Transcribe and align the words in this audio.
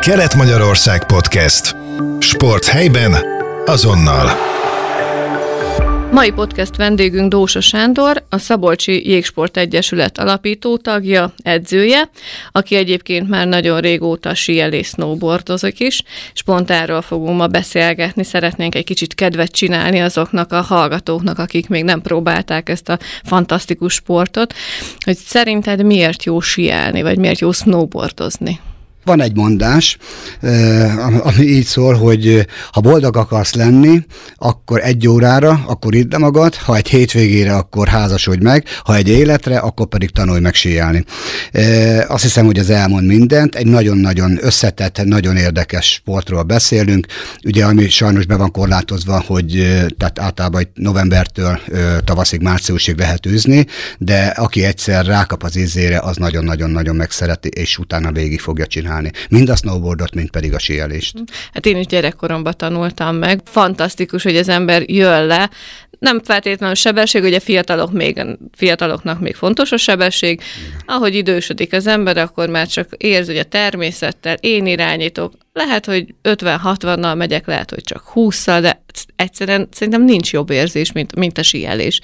Kelet-Magyarország 0.00 1.06
Podcast. 1.06 1.76
Sport 2.18 2.64
helyben, 2.64 3.14
azonnal. 3.64 4.28
Mai 6.12 6.30
podcast 6.30 6.76
vendégünk 6.76 7.30
Dósa 7.30 7.60
Sándor, 7.60 8.24
a 8.28 8.38
Szabolcsi 8.38 9.08
Jégsport 9.08 9.56
Egyesület 9.56 10.18
alapító 10.18 10.76
tagja, 10.76 11.32
edzője, 11.42 12.10
aki 12.52 12.74
egyébként 12.74 13.28
már 13.28 13.46
nagyon 13.46 13.80
régóta 13.80 14.34
síelés 14.34 14.86
snowboardozik 14.86 15.80
is, 15.80 16.02
és 16.34 16.42
pont 16.42 16.70
erről 16.70 17.02
fogunk 17.02 17.36
ma 17.36 17.46
beszélgetni. 17.46 18.24
Szeretnénk 18.24 18.74
egy 18.74 18.84
kicsit 18.84 19.14
kedvet 19.14 19.50
csinálni 19.50 20.00
azoknak 20.00 20.52
a 20.52 20.60
hallgatóknak, 20.60 21.38
akik 21.38 21.68
még 21.68 21.84
nem 21.84 22.02
próbálták 22.02 22.68
ezt 22.68 22.88
a 22.88 22.98
fantasztikus 23.24 23.94
sportot, 23.94 24.54
hogy 25.04 25.16
szerinted 25.16 25.84
miért 25.84 26.24
jó 26.24 26.40
síelni, 26.40 27.02
vagy 27.02 27.18
miért 27.18 27.38
jó 27.38 27.52
snowboardozni? 27.52 28.60
Van 29.04 29.20
egy 29.20 29.36
mondás, 29.36 29.96
ami 31.22 31.42
így 31.42 31.64
szól, 31.64 31.94
hogy 31.94 32.46
ha 32.72 32.80
boldog 32.80 33.16
akarsz 33.16 33.54
lenni, 33.54 34.04
akkor 34.36 34.80
egy 34.80 35.08
órára, 35.08 35.64
akkor 35.66 35.94
idd 35.94 36.18
magad, 36.18 36.54
ha 36.54 36.76
egy 36.76 36.88
hétvégére, 36.88 37.56
akkor 37.56 37.88
házasodj 37.88 38.42
meg, 38.42 38.64
ha 38.84 38.94
egy 38.94 39.08
életre, 39.08 39.58
akkor 39.58 39.86
pedig 39.86 40.10
tanulj 40.10 40.40
meg 40.40 40.54
síelni. 40.54 41.04
Azt 42.08 42.22
hiszem, 42.22 42.46
hogy 42.46 42.58
ez 42.58 42.70
elmond 42.70 43.06
mindent. 43.06 43.54
Egy 43.54 43.66
nagyon-nagyon 43.66 44.38
összetett, 44.40 45.04
nagyon 45.04 45.36
érdekes 45.36 45.92
sportról 45.92 46.42
beszélünk. 46.42 47.06
Ugye, 47.44 47.64
ami 47.64 47.88
sajnos 47.88 48.26
be 48.26 48.36
van 48.36 48.50
korlátozva, 48.50 49.22
hogy 49.26 49.50
tehát 49.98 50.18
általában 50.18 50.70
novembertől 50.74 51.60
tavaszig, 52.04 52.40
márciusig 52.40 52.98
lehet 52.98 53.26
űzni, 53.26 53.66
de 53.98 54.26
aki 54.26 54.64
egyszer 54.64 55.06
rákap 55.06 55.42
az 55.42 55.56
ízére, 55.56 56.00
az 56.00 56.16
nagyon-nagyon-nagyon 56.16 56.96
megszereti, 56.96 57.48
és 57.48 57.78
utána 57.78 58.12
végig 58.12 58.40
fogja 58.40 58.66
csinálni 58.66 58.88
csinálni. 58.90 59.10
Mind 59.28 59.48
a 59.48 59.56
snowboardot, 59.56 60.14
mind 60.14 60.30
pedig 60.30 60.54
a 60.54 60.58
síelést. 60.58 61.18
Hát 61.52 61.66
én 61.66 61.76
is 61.76 61.86
gyerekkoromban 61.86 62.56
tanultam 62.56 63.16
meg. 63.16 63.40
Fantasztikus, 63.44 64.22
hogy 64.22 64.36
az 64.36 64.48
ember 64.48 64.82
jön 64.86 65.26
le, 65.26 65.50
nem 66.00 66.20
feltétlenül 66.24 66.74
sebesség, 66.74 67.22
ugye 67.22 67.40
fiatalok 67.40 67.92
még, 67.92 68.26
fiataloknak 68.56 69.20
még 69.20 69.34
fontos 69.34 69.72
a 69.72 69.76
sebesség. 69.76 70.40
Ahogy 70.86 71.14
idősödik 71.14 71.72
az 71.72 71.86
ember, 71.86 72.16
akkor 72.16 72.48
már 72.48 72.66
csak 72.66 72.88
érzi, 72.96 73.30
hogy 73.30 73.40
a 73.40 73.44
természettel 73.44 74.36
én 74.40 74.66
irányítok. 74.66 75.32
Lehet, 75.52 75.86
hogy 75.86 76.14
50-60-nal 76.22 77.16
megyek, 77.16 77.46
lehet, 77.46 77.70
hogy 77.70 77.82
csak 77.82 78.02
20-szal, 78.14 78.58
de 78.60 78.82
egyszerűen 79.16 79.68
szerintem 79.72 80.04
nincs 80.04 80.32
jobb 80.32 80.50
érzés, 80.50 80.92
mint, 80.92 81.14
mint 81.14 81.38
a 81.38 81.42
síelés. 81.42 82.00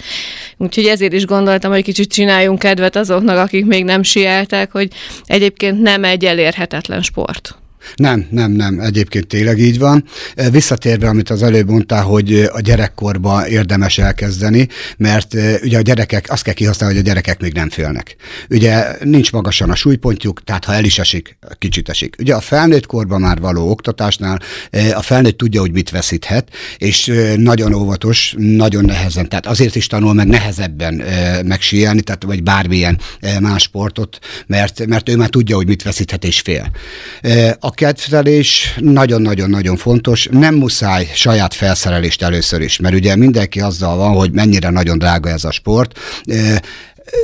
Úgyhogy 0.57 0.87
ezért 0.87 1.13
is 1.13 1.25
gondoltam, 1.25 1.71
hogy 1.71 1.83
kicsit 1.83 2.13
csináljunk 2.13 2.59
kedvet 2.59 2.97
azoknak, 2.97 3.39
akik 3.39 3.65
még 3.65 3.85
nem 3.85 4.03
sieltek, 4.03 4.73
hogy 4.73 4.89
egyébként 5.25 5.81
nem 5.81 6.05
egy 6.05 6.25
elérhetetlen 6.25 7.03
sport. 7.03 7.57
Nem, 7.95 8.27
nem, 8.31 8.51
nem, 8.51 8.81
egyébként 8.81 9.27
tényleg 9.27 9.59
így 9.59 9.79
van. 9.79 10.05
Visszatérve, 10.51 11.09
amit 11.09 11.31
az 11.31 11.43
előbb 11.43 11.69
mondtál, 11.69 12.03
hogy 12.03 12.49
a 12.53 12.61
gyerekkorba 12.61 13.49
érdemes 13.49 13.99
elkezdeni, 13.99 14.69
mert 14.97 15.35
ugye 15.63 15.79
a 15.79 15.81
gyerekek, 15.81 16.27
azt 16.29 16.43
kell 16.43 16.55
kihasználni, 16.55 16.95
hogy 16.95 17.05
a 17.05 17.09
gyerekek 17.09 17.41
még 17.41 17.53
nem 17.53 17.71
félnek. 17.71 18.17
Ugye 18.51 18.85
nincs 19.05 19.33
magasan 19.33 19.71
a 19.71 19.75
súlypontjuk, 19.75 20.45
tehát 20.45 20.65
ha 20.65 20.73
el 20.75 20.85
is 20.85 20.99
esik, 20.99 21.39
kicsit 21.59 21.89
esik. 21.89 22.17
Ugye 22.19 22.35
a 22.35 22.41
felnőtt 22.41 22.87
korban 22.87 23.21
már 23.21 23.41
való 23.41 23.71
oktatásnál 23.71 24.41
a 24.95 25.03
felnőtt 25.03 25.39
tudja, 25.39 25.61
hogy 25.61 25.73
mit 25.73 25.91
veszíthet, 25.91 26.49
és 26.77 27.13
nagyon 27.37 27.75
óvatos, 27.75 28.35
nagyon 28.39 28.85
nehezen, 28.85 29.29
tehát 29.29 29.47
azért 29.47 29.75
is 29.75 29.87
tanul 29.87 30.13
meg 30.13 30.27
nehezebben 30.27 31.03
megsíjelni, 31.45 32.01
tehát 32.01 32.23
vagy 32.23 32.43
bármilyen 32.43 32.99
más 33.41 33.63
sportot, 33.63 34.19
mert, 34.47 34.87
mert 34.87 35.09
ő 35.09 35.17
már 35.17 35.29
tudja, 35.29 35.57
hogy 35.57 35.67
mit 35.67 35.83
veszíthet 35.83 36.25
és 36.25 36.41
fél. 36.41 36.71
A 37.59 37.71
kedvelés 37.77 38.75
nagyon-nagyon-nagyon 38.81 39.77
fontos. 39.77 40.29
Nem 40.31 40.55
muszáj 40.55 41.11
saját 41.15 41.55
felszerelést 41.55 42.23
először 42.23 42.61
is, 42.61 42.79
mert 42.79 42.95
ugye 42.95 43.17
mindenki 43.17 43.61
azzal 43.61 43.97
van, 43.97 44.15
hogy 44.15 44.33
mennyire 44.33 44.71
nagyon 44.71 44.99
drága 44.99 45.29
ez 45.29 45.45
a 45.45 45.51
sport 45.51 45.99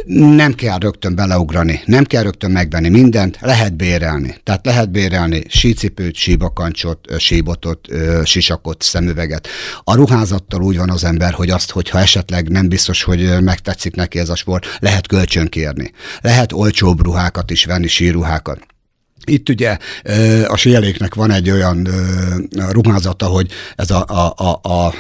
nem 0.06 0.54
kell 0.54 0.78
rögtön 0.78 1.14
beleugrani, 1.14 1.80
nem 1.84 2.04
kell 2.04 2.22
rögtön 2.22 2.50
megvenni 2.50 2.88
mindent, 2.88 3.38
lehet 3.41 3.76
bérelni. 3.76 4.36
Tehát 4.44 4.66
lehet 4.66 4.91
bérelni 4.91 5.42
sícipőt, 5.48 6.14
síbakancsot, 6.14 7.18
síbotot, 7.18 7.88
sisakot, 8.24 8.82
szemüveget. 8.82 9.48
A 9.84 9.94
ruházattal 9.94 10.62
úgy 10.62 10.76
van 10.76 10.91
az 10.91 11.04
ember, 11.04 11.32
hogy 11.32 11.50
azt, 11.50 11.70
hogyha 11.70 11.98
esetleg 11.98 12.48
nem 12.48 12.68
biztos, 12.68 13.02
hogy 13.02 13.41
megtetszik 13.41 13.94
neki 13.94 14.18
ez 14.18 14.28
a 14.28 14.36
sport, 14.36 14.76
lehet 14.78 15.06
kölcsönkérni. 15.06 15.92
Lehet 16.20 16.52
olcsóbb 16.52 17.02
ruhákat 17.02 17.50
is 17.50 17.64
venni, 17.64 17.86
síruhákat. 17.86 18.66
Itt 19.25 19.49
ugye 19.49 19.77
a 20.47 20.56
sieléknek 20.56 21.15
van 21.15 21.31
egy 21.31 21.50
olyan 21.50 21.88
ruházata, 22.71 23.27
hogy 23.27 23.50
ez 23.77 23.91
a, 23.91 24.05
a, 24.09 24.34
a, 24.37 24.69
a 24.69 24.94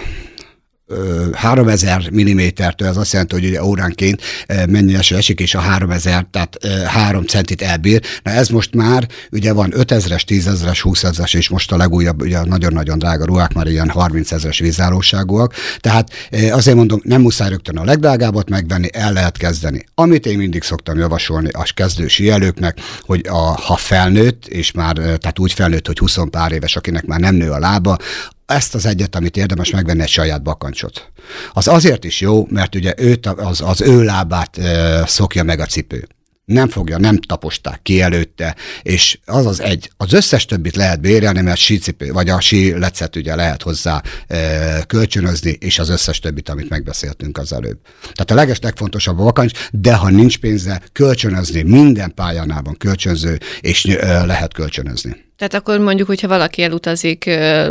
3000 1.32 2.10
mm-től, 2.14 2.88
ez 2.88 2.96
azt 2.96 3.12
jelenti, 3.12 3.34
hogy 3.34 3.44
ugye 3.44 3.64
óránként 3.64 4.22
mennyi 4.68 4.94
eső 4.94 5.16
esik, 5.16 5.40
és 5.40 5.54
a 5.54 5.60
3000, 5.60 6.26
tehát 6.30 6.58
3 6.86 7.24
centit 7.24 7.62
elbír. 7.62 8.02
Na 8.22 8.30
ez 8.30 8.48
most 8.48 8.74
már, 8.74 9.08
ugye 9.30 9.52
van 9.52 9.72
5000-es, 9.76 10.22
10.000-es, 10.26 10.78
20.000-es, 10.82 11.36
és 11.36 11.48
most 11.48 11.72
a 11.72 11.76
legújabb, 11.76 12.20
ugye 12.20 12.44
nagyon-nagyon 12.44 12.98
drága 12.98 13.24
ruhák, 13.24 13.52
már 13.52 13.66
ilyen 13.66 13.90
30 13.90 14.32
ezeres 14.32 14.58
vízállóságúak. 14.58 15.54
Tehát 15.78 16.10
azért 16.50 16.76
mondom, 16.76 17.00
nem 17.04 17.20
muszáj 17.20 17.48
rögtön 17.48 17.76
a 17.76 17.84
legdrágábbat 17.84 18.48
megvenni, 18.48 18.88
el 18.92 19.12
lehet 19.12 19.36
kezdeni. 19.36 19.84
Amit 19.94 20.26
én 20.26 20.38
mindig 20.38 20.62
szoktam 20.62 20.98
javasolni 20.98 21.48
a 21.52 21.66
kezdő 21.74 22.08
síelőknek, 22.08 22.78
hogy 23.00 23.26
a, 23.28 23.60
ha 23.60 23.76
felnőtt, 23.76 24.46
és 24.46 24.72
már 24.72 24.94
tehát 24.94 25.38
úgy 25.38 25.52
felnőtt, 25.52 25.86
hogy 25.86 25.98
20 25.98 26.16
pár 26.30 26.52
éves, 26.52 26.76
akinek 26.76 27.04
már 27.04 27.20
nem 27.20 27.34
nő 27.34 27.50
a 27.50 27.58
lába, 27.58 27.96
ezt 28.52 28.74
az 28.74 28.86
egyet, 28.86 29.16
amit 29.16 29.36
érdemes 29.36 29.70
megvenni, 29.70 30.02
egy 30.02 30.08
saját 30.08 30.42
bakancsot. 30.42 31.12
Az 31.52 31.68
azért 31.68 32.04
is 32.04 32.20
jó, 32.20 32.46
mert 32.50 32.74
ugye 32.74 32.94
őt, 32.96 33.26
az, 33.26 33.60
az 33.60 33.80
ő 33.80 34.02
lábát 34.02 34.58
e, 34.58 35.06
szokja 35.06 35.42
meg 35.42 35.60
a 35.60 35.66
cipő 35.66 36.08
nem 36.44 36.68
fogja, 36.68 36.98
nem 36.98 37.16
taposták 37.16 37.82
ki 37.82 38.00
előtte, 38.00 38.56
és 38.82 39.18
az 39.24 39.46
az 39.46 39.60
egy. 39.60 39.90
Az 39.96 40.12
összes 40.12 40.44
többit 40.44 40.76
lehet 40.76 41.00
bérelni, 41.00 41.40
mert 41.40 41.58
sícipő, 41.58 42.12
vagy 42.12 42.28
a 42.28 42.40
sí 42.40 42.78
lecet 42.78 43.16
ugye 43.16 43.34
lehet 43.34 43.62
hozzá 43.62 44.02
e, 44.26 44.82
kölcsönözni, 44.86 45.50
és 45.50 45.78
az 45.78 45.88
összes 45.88 46.18
többit, 46.18 46.48
amit 46.48 46.68
megbeszéltünk 46.68 47.38
az 47.38 47.52
előbb. 47.52 47.78
Tehát 48.00 48.30
a 48.30 48.34
leges 48.34 48.58
legfontosabb 48.60 49.18
a 49.18 49.22
vakancs, 49.22 49.52
de 49.70 49.94
ha 49.94 50.10
nincs 50.10 50.38
pénze, 50.38 50.82
kölcsönözni, 50.92 51.62
minden 51.62 52.14
pályánában 52.14 52.76
kölcsönző, 52.76 53.38
és 53.60 53.84
e, 53.84 54.24
lehet 54.24 54.52
kölcsönözni. 54.52 55.16
Tehát 55.42 55.66
akkor 55.66 55.78
mondjuk, 55.78 56.08
hogyha 56.08 56.28
valaki 56.28 56.62
elutazik 56.62 57.24
uh, 57.26 57.68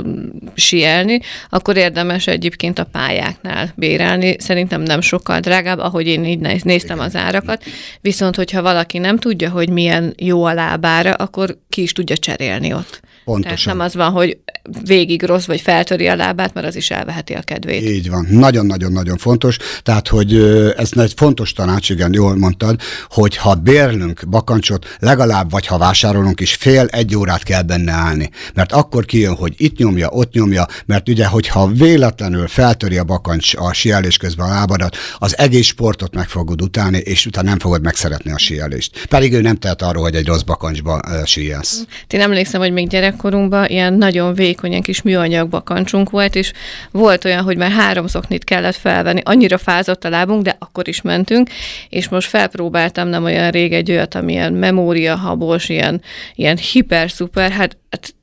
sielni, 0.53 1.19
akkor 1.49 1.77
érdemes 1.77 2.27
egyébként 2.27 2.79
a 2.79 2.83
pályáknál 2.83 3.71
bérelni. 3.75 4.35
Szerintem 4.39 4.81
nem 4.81 5.01
sokkal 5.01 5.39
drágább, 5.39 5.79
ahogy 5.79 6.07
én 6.07 6.25
így 6.25 6.63
néztem 6.63 6.99
az 6.99 7.15
árakat. 7.15 7.63
Viszont, 8.01 8.35
hogyha 8.35 8.61
valaki 8.61 8.97
nem 8.97 9.17
tudja, 9.17 9.49
hogy 9.49 9.69
milyen 9.69 10.13
jó 10.17 10.43
a 10.43 10.53
lábára, 10.53 11.13
akkor 11.13 11.57
ki 11.69 11.81
is 11.81 11.91
tudja 11.91 12.17
cserélni 12.17 12.73
ott. 12.73 13.01
Pontosan. 13.31 13.55
Tehát 13.55 13.77
nem 13.77 13.85
az 13.85 13.95
van, 13.95 14.11
hogy 14.11 14.37
végig 14.85 15.23
rossz, 15.23 15.45
vagy 15.45 15.61
feltöri 15.61 16.07
a 16.07 16.15
lábát, 16.15 16.53
mert 16.53 16.67
az 16.67 16.75
is 16.75 16.91
elveheti 16.91 17.33
a 17.33 17.41
kedvét. 17.41 17.81
Így 17.81 18.09
van. 18.09 18.27
Nagyon-nagyon-nagyon 18.29 19.17
fontos. 19.17 19.57
Tehát, 19.83 20.07
hogy 20.07 20.35
ez 20.77 20.89
egy 20.95 21.13
fontos 21.15 21.53
tanács, 21.53 21.89
igen, 21.89 22.13
jól 22.13 22.35
mondtad, 22.35 22.79
hogy 23.09 23.37
ha 23.37 23.53
bérlünk 23.53 24.23
bakancsot, 24.29 24.95
legalább, 24.99 25.51
vagy 25.51 25.65
ha 25.65 25.77
vásárolunk 25.77 26.39
is, 26.39 26.53
fél 26.53 26.85
egy 26.85 27.15
órát 27.15 27.43
kell 27.43 27.61
benne 27.61 27.91
állni. 27.91 28.29
Mert 28.53 28.71
akkor 28.71 29.05
kijön, 29.05 29.35
hogy 29.35 29.53
itt 29.57 29.77
nyomja, 29.77 30.09
ott 30.09 30.33
nyomja, 30.33 30.65
mert 30.85 31.09
ugye, 31.09 31.25
hogyha 31.25 31.67
véletlenül 31.67 32.47
feltöri 32.47 32.97
a 32.97 33.03
bakancs 33.03 33.55
a 33.55 33.73
sielés 33.73 34.17
közben 34.17 34.49
a 34.49 34.49
lábadat, 34.49 34.95
az 35.17 35.37
egész 35.37 35.65
sportot 35.65 36.15
meg 36.15 36.29
fogod 36.29 36.61
utálni, 36.61 36.97
és 36.97 37.25
utána 37.25 37.49
nem 37.49 37.59
fogod 37.59 37.81
megszeretni 37.81 38.31
a 38.31 38.37
sielést. 38.37 39.05
Pedig 39.07 39.33
ő 39.33 39.41
nem 39.41 39.55
tehet 39.55 39.81
arról, 39.81 40.03
hogy 40.03 40.15
egy 40.15 40.27
rossz 40.27 40.41
bakancsba 40.41 40.99
síelsz. 41.25 41.83
Én 42.07 42.21
emlékszem, 42.21 42.61
hogy 42.61 42.71
még 42.71 42.87
gyerekkorunkban 43.21 43.65
ilyen 43.65 43.93
nagyon 43.93 44.33
vékonyan 44.33 44.81
kis 44.81 45.01
műanyag 45.01 45.49
bakancsunk 45.49 46.09
volt, 46.09 46.35
és 46.35 46.51
volt 46.91 47.25
olyan, 47.25 47.43
hogy 47.43 47.57
már 47.57 47.71
három 47.71 48.07
szoknit 48.07 48.43
kellett 48.43 48.75
felvenni, 48.75 49.21
annyira 49.23 49.57
fázott 49.57 50.05
a 50.05 50.09
lábunk, 50.09 50.43
de 50.43 50.55
akkor 50.59 50.87
is 50.87 51.01
mentünk, 51.01 51.49
és 51.89 52.09
most 52.09 52.27
felpróbáltam 52.27 53.07
nem 53.07 53.23
olyan 53.23 53.51
rég 53.51 53.73
egy 53.73 53.91
olyat, 53.91 54.15
amilyen 54.15 54.53
memóriahabos, 54.53 55.69
ilyen, 55.69 56.01
ilyen 56.35 56.57
hiper-szuper, 56.57 57.51
hát, 57.51 57.77
hát 57.89 58.13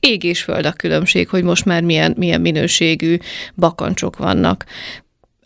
ég 0.00 0.24
és 0.24 0.42
föld 0.42 0.66
a 0.66 0.72
különbség, 0.72 1.28
hogy 1.28 1.42
most 1.42 1.64
már 1.64 1.82
milyen, 1.82 2.14
milyen 2.16 2.40
minőségű 2.40 3.16
bakancsok 3.54 4.16
vannak 4.16 4.64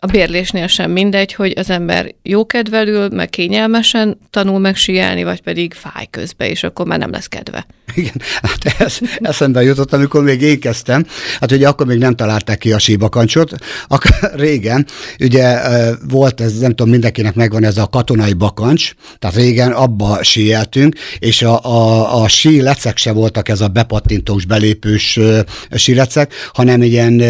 a 0.03 0.07
bérlésnél 0.07 0.67
sem 0.67 0.91
mindegy, 0.91 1.33
hogy 1.33 1.53
az 1.57 1.69
ember 1.69 2.13
jókedvelül, 2.23 3.09
meg 3.09 3.29
kényelmesen 3.29 4.17
tanul 4.29 4.59
meg 4.59 4.75
síelni, 4.75 5.23
vagy 5.23 5.41
pedig 5.41 5.73
fáj 5.73 6.07
közbe, 6.09 6.49
és 6.49 6.63
akkor 6.63 6.85
már 6.85 6.99
nem 6.99 7.11
lesz 7.11 7.27
kedve. 7.27 7.65
Igen, 7.95 8.21
hát 8.41 8.75
ez 8.79 8.97
eszembe 9.17 9.63
jutott, 9.63 9.93
amikor 9.93 10.23
még 10.23 10.41
én 10.41 10.59
kezdtem, 10.59 11.05
hát 11.39 11.51
ugye 11.51 11.67
akkor 11.67 11.85
még 11.85 11.97
nem 11.97 12.15
találták 12.15 12.57
ki 12.57 12.71
a 12.71 12.79
síbakancsot, 12.79 13.53
akkor 13.87 14.11
régen 14.33 14.85
ugye 15.19 15.59
volt 16.09 16.41
ez, 16.41 16.57
nem 16.57 16.69
tudom, 16.69 16.89
mindenkinek 16.91 17.33
megvan 17.33 17.63
ez 17.63 17.77
a 17.77 17.87
katonai 17.87 18.33
bakancs, 18.33 18.93
tehát 19.19 19.35
régen 19.35 19.71
abba 19.71 20.23
síeltünk, 20.23 20.95
és 21.19 21.41
a, 21.41 21.63
a, 21.63 22.21
a 22.21 22.27
sí 22.27 22.61
lecek 22.61 22.97
se 22.97 23.11
voltak 23.11 23.49
ez 23.49 23.61
a 23.61 23.67
bepattintós, 23.67 24.45
belépős 24.45 25.19
sílecek, 25.71 26.33
hanem 26.53 26.81
ilyen 26.81 27.23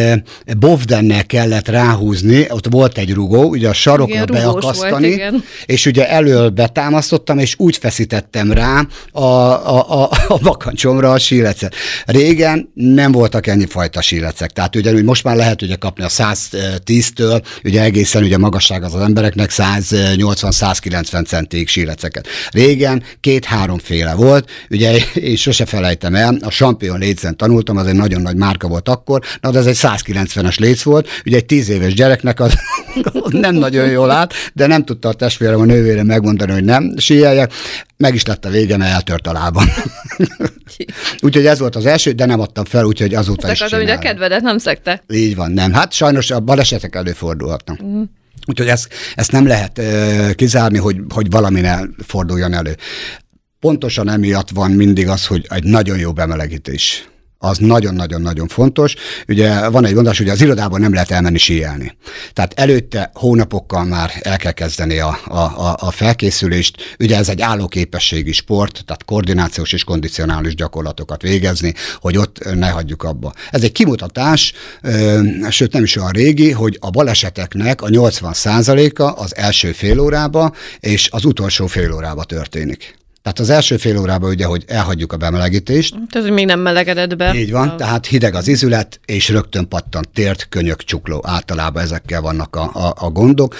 bovdennel 0.58 1.26
kellett 1.26 1.68
ráhúzni, 1.68 2.48
ott 2.66 2.74
volt 2.74 2.98
egy 2.98 3.14
rugó, 3.14 3.50
ugye 3.50 3.70
a 3.70 3.74
sarokra 3.74 4.14
igen, 4.14 4.26
beakasztani, 4.32 5.18
volt, 5.18 5.44
és 5.66 5.86
ugye 5.86 6.10
elől 6.10 6.50
betámasztottam, 6.50 7.38
és 7.38 7.56
úgy 7.58 7.78
feszítettem 7.78 8.52
rá 8.52 8.88
a, 9.12 9.22
a, 9.22 10.02
a, 10.02 10.10
a 10.28 10.38
bakancsomra 10.38 11.12
a 11.12 11.20
sílecet. 11.20 11.76
Régen 12.06 12.72
nem 12.74 13.12
voltak 13.12 13.48
ennyi 13.48 13.66
fajta 13.66 14.02
sílecek, 14.02 14.52
tehát 14.52 14.76
ugyanúgy 14.76 15.04
most 15.04 15.24
már 15.24 15.36
lehet 15.36 15.62
ugye 15.62 15.76
kapni 15.76 16.04
a 16.04 16.08
110-től, 16.08 17.44
ugye 17.64 17.82
egészen 17.82 18.24
ugye 18.24 18.38
magasság 18.38 18.84
az 18.84 18.94
az 18.94 19.02
embereknek 19.02 19.50
180-190 19.54 21.28
centig 21.28 21.68
síleceket. 21.68 22.28
Régen 22.52 23.04
két-háromféle 23.20 24.14
volt, 24.14 24.50
ugye 24.70 24.98
én 25.14 25.36
sose 25.36 25.66
felejtem 25.66 26.16
el, 26.16 26.38
a 26.42 26.50
Champion 26.50 27.00
lécen 27.00 27.38
tanultam, 27.38 27.78
az 27.78 27.88
egy 27.88 27.96
nagyon 27.96 28.22
nagy 28.22 28.36
márka 28.36 28.68
volt 28.68 28.90
akkor, 28.90 29.22
na 29.42 29.52
de 29.52 29.60
ez 29.60 29.66
egy 29.66 29.78
190-es 29.80 30.60
léc 30.60 30.82
volt, 30.82 31.08
ugye 31.26 31.38
egy 31.38 31.46
10 31.46 31.70
éves 31.70 31.94
gyereknek 31.94 32.40
az 32.40 32.51
nem 33.30 33.56
nagyon 33.56 33.90
jól 33.90 34.12
állt, 34.12 34.34
de 34.54 34.68
nem 34.68 34.86
tudta 34.86 35.10
a 35.10 35.14
testvérem 35.14 35.60
a 35.60 35.66
nővére 35.66 36.04
megmondani, 36.04 36.52
hogy 36.52 36.64
nem 36.64 36.94
síeljek, 36.98 37.54
meg 37.98 38.14
is 38.14 38.26
lett 38.26 38.46
a 38.46 38.50
vége, 38.50 38.78
mert 38.78 38.92
eltört 38.92 39.28
a 39.28 39.32
lábam. 39.32 39.66
úgyhogy 41.26 41.46
ez 41.46 41.60
volt 41.60 41.76
az 41.76 41.86
első, 41.86 42.12
de 42.12 42.26
nem 42.26 42.40
adtam 42.40 42.66
fel, 42.66 42.86
úgyhogy 42.86 43.14
azóta 43.14 43.48
Azt 43.48 43.56
is 43.56 43.62
akartam, 43.62 43.88
hogy 43.88 43.98
a 43.98 44.00
kedvedet 44.00 44.42
nem 44.42 44.58
szekte. 44.58 45.04
Így 45.14 45.36
van, 45.36 45.52
nem. 45.52 45.74
Hát 45.74 45.94
sajnos 45.94 46.32
a 46.32 46.40
balesetek 46.40 46.96
előfordulhatnak. 46.96 47.84
Mm. 47.84 48.02
Úgyhogy 48.46 48.68
ezt, 48.68 48.94
ezt 49.16 49.32
nem 49.32 49.48
lehet 49.48 49.78
uh, 49.78 50.32
kizárni, 50.32 50.78
hogy, 50.78 50.98
hogy 51.14 51.30
valami 51.30 51.62
ne 51.62 51.80
forduljon 52.06 52.54
elő. 52.54 52.76
Pontosan 53.60 54.10
emiatt 54.10 54.50
van 54.50 54.72
mindig 54.72 55.08
az, 55.08 55.26
hogy 55.26 55.46
egy 55.50 55.64
nagyon 55.64 55.98
jó 55.98 56.14
bemelegítés 56.14 57.11
az 57.44 57.58
nagyon-nagyon-nagyon 57.58 58.48
fontos. 58.48 58.96
Ugye 59.28 59.70
van 59.70 59.86
egy 59.86 59.94
mondás, 59.94 60.18
hogy 60.18 60.30
az 60.30 60.42
irodában 60.42 60.82
nem 60.82 60.94
lehet 60.94 61.12
elmenni 61.12 61.38
síelni. 61.38 61.98
Tehát 62.34 62.54
előtte 62.60 63.12
hónapokkal 63.14 63.84
már 63.84 64.12
el 64.22 64.38
kell 64.38 64.52
kezdeni 64.52 65.00
a, 65.00 65.20
a, 65.26 65.76
a 65.80 65.92
felkészülést. 65.92 66.96
Ugye 67.00 67.18
ez 67.18 67.30
egy 67.30 67.42
állóképességi 67.42 68.32
sport, 68.32 68.84
tehát 68.86 69.06
koordinációs 69.06 69.74
és 69.74 69.84
kondicionális 69.84 70.56
gyakorlatokat 70.56 71.22
végezni, 71.22 71.74
hogy 72.00 72.18
ott 72.18 72.54
ne 72.56 72.70
hagyjuk 72.70 73.04
abba. 73.04 73.34
Ez 73.52 73.64
egy 73.64 73.72
kimutatás, 73.72 74.54
sőt 75.50 75.74
nem 75.74 75.84
is 75.84 75.96
olyan 75.96 76.12
régi, 76.12 76.52
hogy 76.52 76.78
a 76.80 76.90
baleseteknek 76.90 77.82
a 77.82 77.88
80%-a 77.88 79.22
az 79.22 79.36
első 79.36 79.72
fél 79.72 80.00
órába 80.00 80.54
és 80.80 81.10
az 81.12 81.26
utolsó 81.26 81.68
fél 81.68 81.94
órába 81.94 82.24
történik. 82.24 83.00
Tehát 83.24 83.40
az 83.40 83.50
első 83.50 83.78
fél 83.78 83.98
órában 83.98 84.30
ugye, 84.30 84.46
hogy 84.46 84.64
elhagyjuk 84.68 85.14
a 85.14 85.18
bemelegítést. 85.18 85.96
Tehát, 86.10 86.28
hogy 86.28 86.36
még 86.38 86.46
nem 86.46 86.60
melegedett 86.60 87.16
be. 87.16 87.34
Így 87.36 87.52
van, 87.52 87.68
a... 87.68 87.76
tehát 87.76 88.06
hideg 88.06 88.36
az 88.36 88.48
izület, 88.48 89.00
és 89.06 89.30
rögtön 89.30 89.68
pattant 89.68 90.10
tért, 90.10 90.48
könyök, 90.50 90.84
csukló. 90.84 91.22
Általában 91.28 91.84
ezekkel 91.84 92.22
vannak 92.22 92.56
a, 92.56 92.72
a, 92.74 92.94
a 92.98 93.10
gondok. 93.10 93.56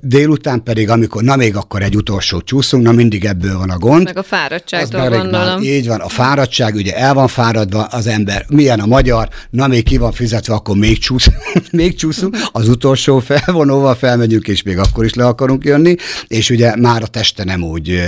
Délután 0.00 0.62
pedig, 0.62 0.90
amikor 0.90 1.22
na 1.22 1.36
még 1.36 1.56
akkor 1.56 1.82
egy 1.82 1.96
utolsó 1.96 2.40
csúszunk, 2.40 2.82
na 2.82 2.92
mindig 2.92 3.24
ebből 3.24 3.58
van 3.58 3.70
a 3.70 3.78
gond. 3.78 4.04
Meg 4.04 4.18
a 4.18 4.22
fáradtságtól 4.22 5.08
gondolom. 5.08 5.62
Így 5.62 5.86
van, 5.86 6.00
a 6.00 6.08
fáradtság, 6.08 6.74
ugye 6.74 6.96
el 6.96 7.14
van 7.14 7.28
fáradva 7.28 7.84
az 7.84 8.06
ember. 8.06 8.44
Milyen 8.48 8.80
a 8.80 8.86
magyar, 8.86 9.28
na 9.50 9.66
még 9.66 9.84
ki 9.84 9.96
van 9.96 10.12
fizetve, 10.12 10.54
akkor 10.54 10.76
még 10.76 10.98
csúszunk, 10.98 11.36
még 11.70 11.96
csúszunk, 11.96 12.36
az 12.52 12.68
utolsó 12.68 13.18
felvonóval 13.18 13.94
felmegyünk, 13.94 14.48
és 14.48 14.62
még 14.62 14.78
akkor 14.78 15.04
is 15.04 15.14
le 15.14 15.26
akarunk 15.26 15.64
jönni, 15.64 15.94
és 16.26 16.50
ugye 16.50 16.76
már 16.76 17.02
a 17.02 17.06
teste 17.06 17.44
nem 17.44 17.62
úgy 17.62 18.00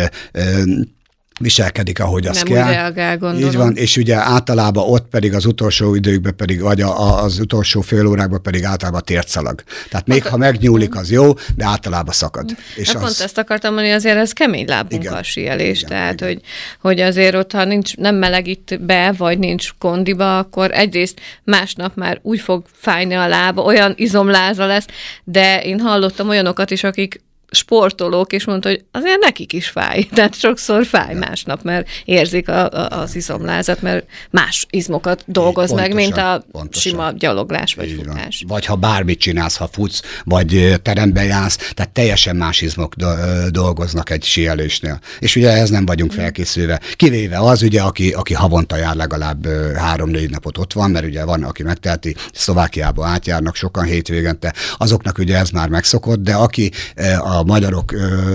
viselkedik, 1.41 2.01
ahogy 2.01 2.27
az 2.27 2.43
kell. 2.43 2.65
Nem 2.65 2.73
reagál, 2.73 3.19
gondolom. 3.19 3.49
Így 3.49 3.57
van, 3.57 3.77
és 3.77 3.97
ugye 3.97 4.17
általában 4.17 4.85
ott 4.89 5.09
pedig 5.09 5.35
az 5.35 5.45
utolsó 5.47 5.95
időkben 5.95 6.37
pedig, 6.37 6.61
vagy 6.61 6.81
a, 6.81 7.23
az 7.23 7.39
utolsó 7.39 7.81
fél 7.81 8.07
órákban 8.07 8.43
pedig 8.43 8.65
általában 8.65 9.03
tért 9.05 9.29
szalag. 9.29 9.63
Tehát 9.91 10.07
még 10.07 10.27
ha 10.27 10.37
megnyúlik, 10.37 10.97
az 10.97 11.11
jó, 11.11 11.33
de 11.57 11.65
általában 11.65 12.15
szakad. 12.15 12.51
És 12.77 12.87
hát 12.87 12.97
az... 12.97 13.03
pont 13.03 13.21
ezt 13.21 13.39
akartam 13.39 13.75
mondani, 13.75 13.95
azért 13.95 14.17
ez 14.17 14.33
kemény 14.33 14.67
lábunk 14.69 15.11
a 15.11 15.23
síelés, 15.23 15.79
igen, 15.79 15.89
tehát 15.89 16.21
igen. 16.21 16.29
Hogy, 16.29 16.43
hogy 16.81 17.01
azért 17.01 17.35
ott, 17.35 17.53
ha 17.53 17.65
nincs, 17.65 17.97
nem 17.97 18.15
melegít 18.15 18.81
be, 18.81 19.13
vagy 19.17 19.39
nincs 19.39 19.71
kondiba, 19.79 20.39
akkor 20.39 20.71
egyrészt 20.73 21.21
másnap 21.45 21.97
már 21.97 22.19
úgy 22.23 22.41
fog 22.41 22.65
fájni 22.73 23.15
a 23.15 23.29
lába, 23.29 23.63
olyan 23.63 23.93
izomláza 23.97 24.67
lesz, 24.67 24.87
de 25.25 25.63
én 25.63 25.81
hallottam 25.81 26.29
olyanokat 26.29 26.71
is, 26.71 26.85
akik 26.85 27.21
sportolók, 27.51 28.33
és 28.33 28.45
mondta, 28.45 28.69
hogy 28.69 28.85
azért 28.91 29.21
nekik 29.21 29.53
is 29.53 29.69
fáj. 29.69 30.03
Tehát 30.15 30.35
sokszor 30.35 30.87
fáj 30.87 31.15
másnap, 31.15 31.63
mert 31.63 31.89
érzik 32.05 32.49
a, 32.49 32.69
a, 32.71 33.01
az 33.01 33.17
izomlázat, 33.17 33.83
mert 33.83 34.07
más 34.31 34.67
izmokat 34.71 35.25
dolgoz 35.27 35.69
pontosan, 35.69 35.95
meg, 35.95 36.05
mint 36.05 36.17
a 36.17 36.45
pontosan. 36.53 36.93
sima 36.93 37.13
gyaloglás 37.13 37.75
vagy 37.75 37.89
Így 37.89 37.95
futás. 37.95 38.45
Van. 38.47 38.57
Vagy 38.57 38.65
ha 38.65 38.75
bármit 38.75 39.21
csinálsz, 39.21 39.57
ha 39.57 39.69
futsz, 39.73 40.03
vagy 40.25 40.75
terembe 40.83 41.25
jársz, 41.25 41.57
tehát 41.57 41.93
teljesen 41.93 42.37
más 42.37 42.61
izmok 42.61 42.95
dolgoznak 43.51 44.11
egy 44.11 44.25
síelésnél. 44.25 45.01
És 45.19 45.37
ugye 45.37 45.51
ehhez 45.51 45.71
nem 45.71 45.87
vagyunk 45.87 46.13
felkészülve. 46.13 46.81
Kivéve 46.97 47.39
az, 47.39 47.63
ugye, 47.63 47.81
aki, 47.81 48.11
aki 48.11 48.35
havonta 48.35 48.77
jár 48.77 48.97
legalább 48.97 49.47
három-négy 49.77 50.31
napot 50.31 50.59
ott 50.59 50.73
van, 50.73 50.91
mert 50.91 51.05
ugye 51.05 51.25
van, 51.25 51.43
aki 51.43 51.63
megtelti, 51.63 52.17
Szlovákiába 52.33 53.07
átjárnak 53.07 53.55
sokan 53.55 53.85
hétvégente, 53.85 54.55
azoknak 54.77 55.19
ugye 55.19 55.37
ez 55.37 55.51
már 55.51 55.69
megszokott, 55.69 56.23
de 56.23 56.35
aki 56.35 56.71
a 57.19 57.40
a 57.41 57.45
magyarok 57.45 57.93
ö, 57.93 58.35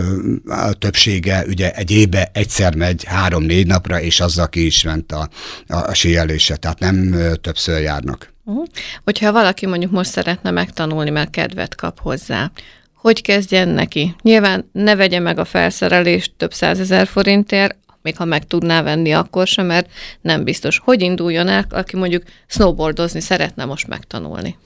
többsége 0.80 1.46
ugye 1.48 1.72
egy 1.72 1.92
évbe 1.92 2.30
egyszer 2.34 2.76
megy 2.76 3.04
három-négy 3.04 3.68
napra, 3.68 4.02
és 4.02 4.20
azzal 4.20 4.50
ki 4.50 4.66
is 4.66 4.84
ment 4.84 5.12
a, 5.12 5.30
a, 5.68 5.76
a 5.76 5.94
síelése, 5.94 6.56
tehát 6.56 6.80
nem 6.80 7.14
ö, 7.14 7.36
többször 7.36 7.82
járnak. 7.82 8.34
Uh-huh. 8.44 8.66
Hogyha 9.04 9.32
valaki 9.32 9.66
mondjuk 9.66 9.92
most 9.92 10.12
szeretne 10.12 10.52
megtanulni, 10.52 11.10
mert 11.10 11.30
kedvet 11.30 11.76
kap 11.76 12.00
hozzá, 12.00 12.52
hogy 12.94 13.22
kezdjen 13.22 13.70
neki? 13.70 14.16
Nyilván 14.22 14.70
ne 14.72 14.96
vegye 14.96 15.20
meg 15.20 15.40
a 15.40 15.46
felszerelést 15.46 16.34
több 16.38 16.54
százezer 16.54 17.08
forintért, 17.08 17.76
még 18.02 18.18
ha 18.18 18.26
meg 18.26 18.48
tudná 18.48 18.82
venni 18.82 19.14
akkor 19.14 19.48
sem, 19.48 19.66
mert 19.66 19.90
nem 20.22 20.44
biztos. 20.44 20.82
Hogy 20.84 21.02
induljon 21.02 21.48
el, 21.48 21.66
aki 21.70 21.96
mondjuk 21.96 22.24
snowboardozni 22.48 23.20
szeretne 23.22 23.66
most 23.66 23.88
megtanulni? 23.88 24.58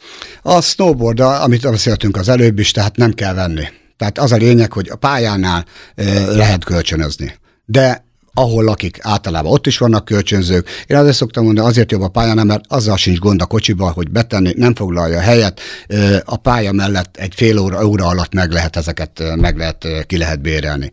A 0.41 0.61
snowboard, 0.61 1.19
amit 1.19 1.61
beszéltünk 1.61 2.17
az 2.17 2.29
előbb 2.29 2.59
is, 2.59 2.71
tehát 2.71 2.95
nem 2.95 3.13
kell 3.13 3.33
venni. 3.33 3.67
Tehát 3.99 4.19
az 4.19 4.31
a 4.31 4.35
lényeg, 4.35 4.73
hogy 4.73 4.89
a 4.89 4.95
pályánál 4.95 5.65
lehet 6.27 6.63
kölcsönözni. 6.63 7.35
De 7.65 8.07
ahol 8.33 8.63
lakik, 8.63 8.97
általában 9.01 9.51
ott 9.51 9.67
is 9.67 9.77
vannak 9.77 10.05
kölcsönzők. 10.05 10.69
Én 10.87 10.97
azért 10.97 11.15
szoktam 11.15 11.43
mondani, 11.43 11.67
azért 11.67 11.91
jobb 11.91 12.01
a 12.01 12.07
pályánál, 12.07 12.45
mert 12.45 12.63
azzal 12.67 12.97
sincs 12.97 13.19
gond 13.19 13.41
a 13.41 13.45
kocsiba, 13.45 13.91
hogy 13.91 14.11
betenni, 14.11 14.53
nem 14.55 14.75
foglalja 14.75 15.17
a 15.17 15.21
helyet. 15.21 15.61
A 16.25 16.37
pálya 16.37 16.71
mellett 16.71 17.17
egy 17.17 17.33
fél 17.35 17.57
óra, 17.57 17.87
óra 17.87 18.07
alatt 18.07 18.33
meg 18.33 18.51
lehet 18.51 18.75
ezeket, 18.75 19.23
meg 19.35 19.57
lehet, 19.57 19.87
ki 20.07 20.17
lehet 20.17 20.41
bérelni. 20.41 20.91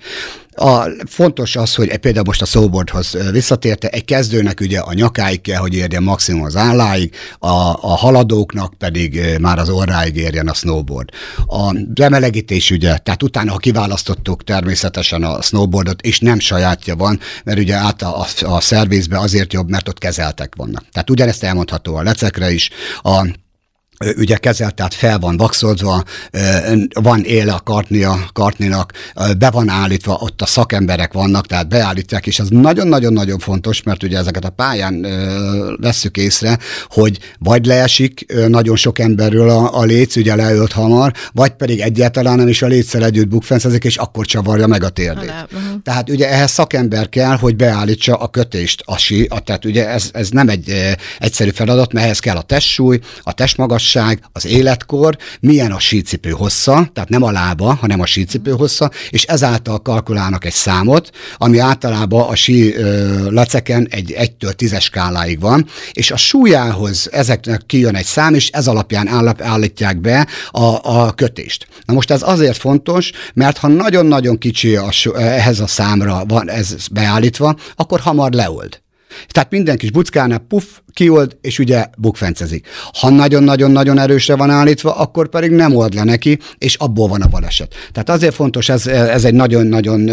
A, 0.57 0.89
fontos 1.07 1.57
az, 1.57 1.75
hogy 1.75 1.97
például 1.97 2.25
most 2.27 2.43
a 2.43 2.45
snowboardhoz 2.45 3.17
visszatérte, 3.31 3.89
egy 3.89 4.05
kezdőnek 4.05 4.61
ugye 4.61 4.79
a 4.79 4.93
nyakáig 4.93 5.41
kell, 5.41 5.59
hogy 5.59 5.75
érjen 5.75 6.03
maximum 6.03 6.43
az 6.43 6.57
álláig, 6.57 7.15
a, 7.39 7.49
a 7.81 7.97
haladóknak 7.97 8.75
pedig 8.79 9.21
már 9.41 9.59
az 9.59 9.69
orráig 9.69 10.17
érjen 10.17 10.49
a 10.49 10.55
snowboard. 10.55 11.09
A 11.47 11.73
bemelegítés 11.95 12.71
ugye, 12.71 12.99
tehát 12.99 13.23
utána, 13.23 13.53
ha 13.53 13.57
kiválasztottuk 13.57 14.45
természetesen 14.45 15.23
a 15.23 15.43
snowboardot, 15.43 16.03
és 16.03 16.21
nem 16.21 16.39
sajátja 16.39 16.97
van, 16.97 17.21
mert 17.45 17.59
ugye 17.59 17.75
át 17.75 18.03
a, 18.03 18.21
a, 18.21 18.27
a 18.55 18.61
szervizbe 18.61 19.19
azért 19.19 19.53
jobb, 19.53 19.71
mert 19.71 19.89
ott 19.89 19.99
kezeltek 19.99 20.55
vannak. 20.57 20.85
Tehát 20.93 21.11
ugyanezt 21.11 21.45
elmondható 21.45 21.95
a 21.95 22.03
lecekre 22.03 22.51
is, 22.51 22.71
a 23.03 23.27
ugye 24.17 24.37
kezelt, 24.37 24.75
tehát 24.75 24.95
fel 24.95 25.19
van 25.19 25.37
vaxolva, 25.37 26.03
van 27.03 27.25
éle 27.25 27.53
a 27.53 27.61
kartnia, 27.61 28.31
kartninak, 28.33 28.93
be 29.39 29.51
van 29.51 29.69
állítva, 29.69 30.19
ott 30.21 30.43
a 30.43 30.47
szakemberek 30.47 31.13
vannak, 31.13 31.47
tehát 31.47 31.69
beállítják, 31.69 32.27
és 32.27 32.39
ez 32.39 32.49
nagyon-nagyon-nagyon 32.49 33.39
fontos, 33.39 33.83
mert 33.83 34.03
ugye 34.03 34.19
ezeket 34.19 34.45
a 34.45 34.51
pályán 34.51 35.07
veszük 35.81 36.17
észre, 36.17 36.59
hogy 36.89 37.19
vagy 37.39 37.67
leesik 37.67 38.35
nagyon 38.49 38.77
sok 38.77 38.99
emberről 38.99 39.51
a, 39.51 39.79
a 39.79 39.83
léc, 39.83 40.17
ugye 40.17 40.35
leölt 40.35 40.73
hamar, 40.73 41.13
vagy 41.33 41.51
pedig 41.51 41.81
egyáltalán 41.81 42.37
nem 42.37 42.49
is 42.49 42.63
a 42.63 42.67
létszel 42.67 43.05
együtt 43.05 43.29
bukfenszezik, 43.29 43.85
és 43.85 43.97
akkor 43.97 44.27
csavarja 44.27 44.67
meg 44.67 44.83
a 44.85 44.89
térdét. 44.89 45.31
Uh-huh. 45.31 45.83
Tehát 45.83 46.11
ugye 46.11 46.31
ehhez 46.31 46.51
szakember 46.51 47.09
kell, 47.09 47.37
hogy 47.37 47.57
beállítsa 47.57 48.15
a 48.15 48.29
kötést, 48.29 48.83
a 48.85 48.97
sí, 48.97 49.27
a, 49.31 49.41
tehát 49.41 49.65
ugye 49.65 49.89
ez, 49.89 50.11
ez 50.13 50.29
nem 50.29 50.49
egy 50.49 50.95
egyszerű 51.19 51.51
feladat, 51.51 51.93
mert 51.93 52.07
ehhez 52.07 52.19
kell 52.19 52.37
a 52.37 52.43
testsúly, 52.43 52.99
a 53.23 53.33
testmagas 53.33 53.86
magasság, 53.95 54.21
az 54.33 54.47
életkor, 54.47 55.17
milyen 55.41 55.73
a 55.73 55.79
sícipő 55.79 56.31
hossza, 56.31 56.91
tehát 56.93 57.09
nem 57.09 57.23
a 57.23 57.31
lába, 57.31 57.75
hanem 57.75 58.01
a 58.01 58.07
sícipő 58.07 58.51
hossza, 58.51 58.91
és 59.11 59.25
ezáltal 59.25 59.83
kalkulálnak 59.83 60.45
egy 60.45 60.53
számot, 60.53 61.11
ami 61.37 61.59
általában 61.59 62.29
a 62.29 62.35
sí 62.35 62.75
ö, 62.75 63.31
leceken 63.31 63.87
egy 63.91 64.15
1-től 64.19 64.53
10-es 64.57 64.83
skáláig 64.83 65.41
van, 65.41 65.67
és 65.93 66.11
a 66.11 66.17
súlyához 66.17 67.09
ezeknek 67.13 67.63
kijön 67.67 67.97
egy 67.97 68.05
szám, 68.05 68.35
és 68.35 68.49
ez 68.49 68.67
alapján 68.67 69.09
állap, 69.09 69.43
állítják 69.43 70.01
be 70.01 70.27
a, 70.51 70.79
a 70.83 71.13
kötést. 71.13 71.67
Na 71.85 71.95
most 71.95 72.11
ez 72.11 72.23
azért 72.23 72.57
fontos, 72.57 73.13
mert 73.35 73.59
ha 73.59 73.69
nagyon-nagyon 73.69 74.39
kicsi 74.39 74.77
a, 74.77 74.91
ehhez 75.15 75.61
a 75.61 75.67
számra 75.67 76.25
van 76.29 76.51
ez 76.51 76.75
beállítva, 76.93 77.57
akkor 77.77 78.01
hamar 78.01 78.33
leold. 78.33 78.85
Tehát 79.29 79.51
minden 79.51 79.77
kis 79.77 79.91
buckánál 79.91 80.39
puff, 80.39 80.65
kiold, 80.93 81.37
és 81.41 81.59
ugye 81.59 81.87
bukfencezik. 81.99 82.67
Ha 83.01 83.11
nagyon-nagyon-nagyon 83.11 83.99
erősre 83.99 84.37
van 84.37 84.51
állítva, 84.51 84.97
akkor 84.97 85.29
pedig 85.29 85.51
nem 85.51 85.77
old 85.77 85.95
le 85.95 86.05
neki, 86.05 86.39
és 86.59 86.75
abból 86.75 87.09
van 87.09 87.23
a 87.23 87.27
baleset. 87.27 87.75
Tehát 87.93 88.11
azért 88.11 88.35
fontos, 88.35 88.69
ez, 88.69 88.87
ez 88.87 89.25
egy 89.25 89.35
nagyon-nagyon 89.35 90.11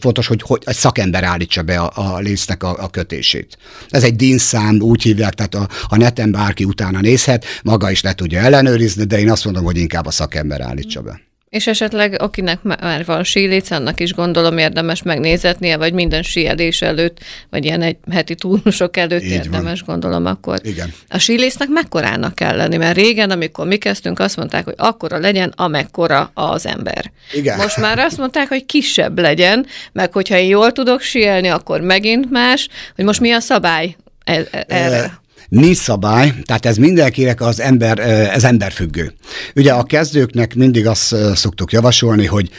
fontos, 0.00 0.26
hogy, 0.26 0.42
hogy 0.42 0.62
egy 0.64 0.74
szakember 0.74 1.24
állítsa 1.24 1.62
be 1.62 1.78
a, 1.78 1.92
a 1.94 2.18
lésznek 2.18 2.62
a, 2.62 2.76
a 2.78 2.90
kötését. 2.90 3.58
Ez 3.88 4.02
egy 4.02 4.16
dinszám, 4.16 4.80
úgy 4.80 5.02
hívják, 5.02 5.34
tehát 5.34 5.54
a, 5.54 5.68
a 5.88 5.96
neten 5.96 6.30
bárki 6.30 6.64
utána 6.64 7.00
nézhet, 7.00 7.44
maga 7.62 7.90
is 7.90 8.02
le 8.02 8.14
tudja 8.14 8.40
ellenőrizni, 8.40 9.04
de 9.04 9.18
én 9.18 9.30
azt 9.30 9.44
mondom, 9.44 9.64
hogy 9.64 9.76
inkább 9.76 10.06
a 10.06 10.10
szakember 10.10 10.60
állítsa 10.60 11.00
be. 11.00 11.20
És 11.56 11.66
esetleg 11.66 12.22
akinek 12.22 12.62
már 12.62 13.04
van 13.04 13.24
síléc, 13.24 13.70
annak 13.70 14.00
is 14.00 14.12
gondolom 14.14 14.58
érdemes 14.58 15.02
megnézetnie, 15.02 15.76
vagy 15.76 15.92
minden 15.92 16.22
síelés 16.22 16.82
előtt, 16.82 17.18
vagy 17.50 17.64
ilyen 17.64 17.82
egy 17.82 17.96
heti 18.10 18.34
túlmusok 18.34 18.96
előtt 18.96 19.22
Így 19.22 19.30
érdemes 19.30 19.80
van. 19.80 20.00
gondolom 20.00 20.26
akkor. 20.26 20.58
Igen. 20.62 20.92
A 21.08 21.18
sílécnek 21.18 21.68
mekkorának 21.68 22.34
kell 22.34 22.56
lenni? 22.56 22.76
Mert 22.76 22.96
régen, 22.96 23.30
amikor 23.30 23.66
mi 23.66 23.76
kezdtünk, 23.76 24.18
azt 24.18 24.36
mondták, 24.36 24.64
hogy 24.64 24.74
akkora 24.76 25.18
legyen, 25.18 25.52
amekkora 25.56 26.30
az 26.34 26.66
ember. 26.66 27.12
Igen. 27.32 27.56
Most 27.56 27.76
már 27.76 27.98
azt 27.98 28.18
mondták, 28.18 28.48
hogy 28.48 28.66
kisebb 28.66 29.18
legyen, 29.18 29.66
meg 29.92 30.12
hogyha 30.12 30.36
én 30.36 30.48
jól 30.48 30.72
tudok 30.72 31.00
síelni, 31.00 31.48
akkor 31.48 31.80
megint 31.80 32.30
más, 32.30 32.68
hogy 32.96 33.04
most 33.04 33.20
mi 33.20 33.32
a 33.32 33.40
szabály 33.40 33.96
e- 34.24 34.46
e- 34.50 34.64
erre? 34.68 35.24
Nincs 35.48 35.76
szabály, 35.76 36.34
tehát 36.44 36.66
ez 36.66 36.76
mindenkinek 36.76 37.40
az 37.40 37.60
ember, 37.60 37.98
ez 38.34 38.44
emberfüggő. 38.44 39.12
Ugye 39.54 39.72
a 39.72 39.82
kezdőknek 39.82 40.54
mindig 40.54 40.86
azt 40.86 41.14
szoktuk 41.34 41.72
javasolni, 41.72 42.26
hogy 42.26 42.50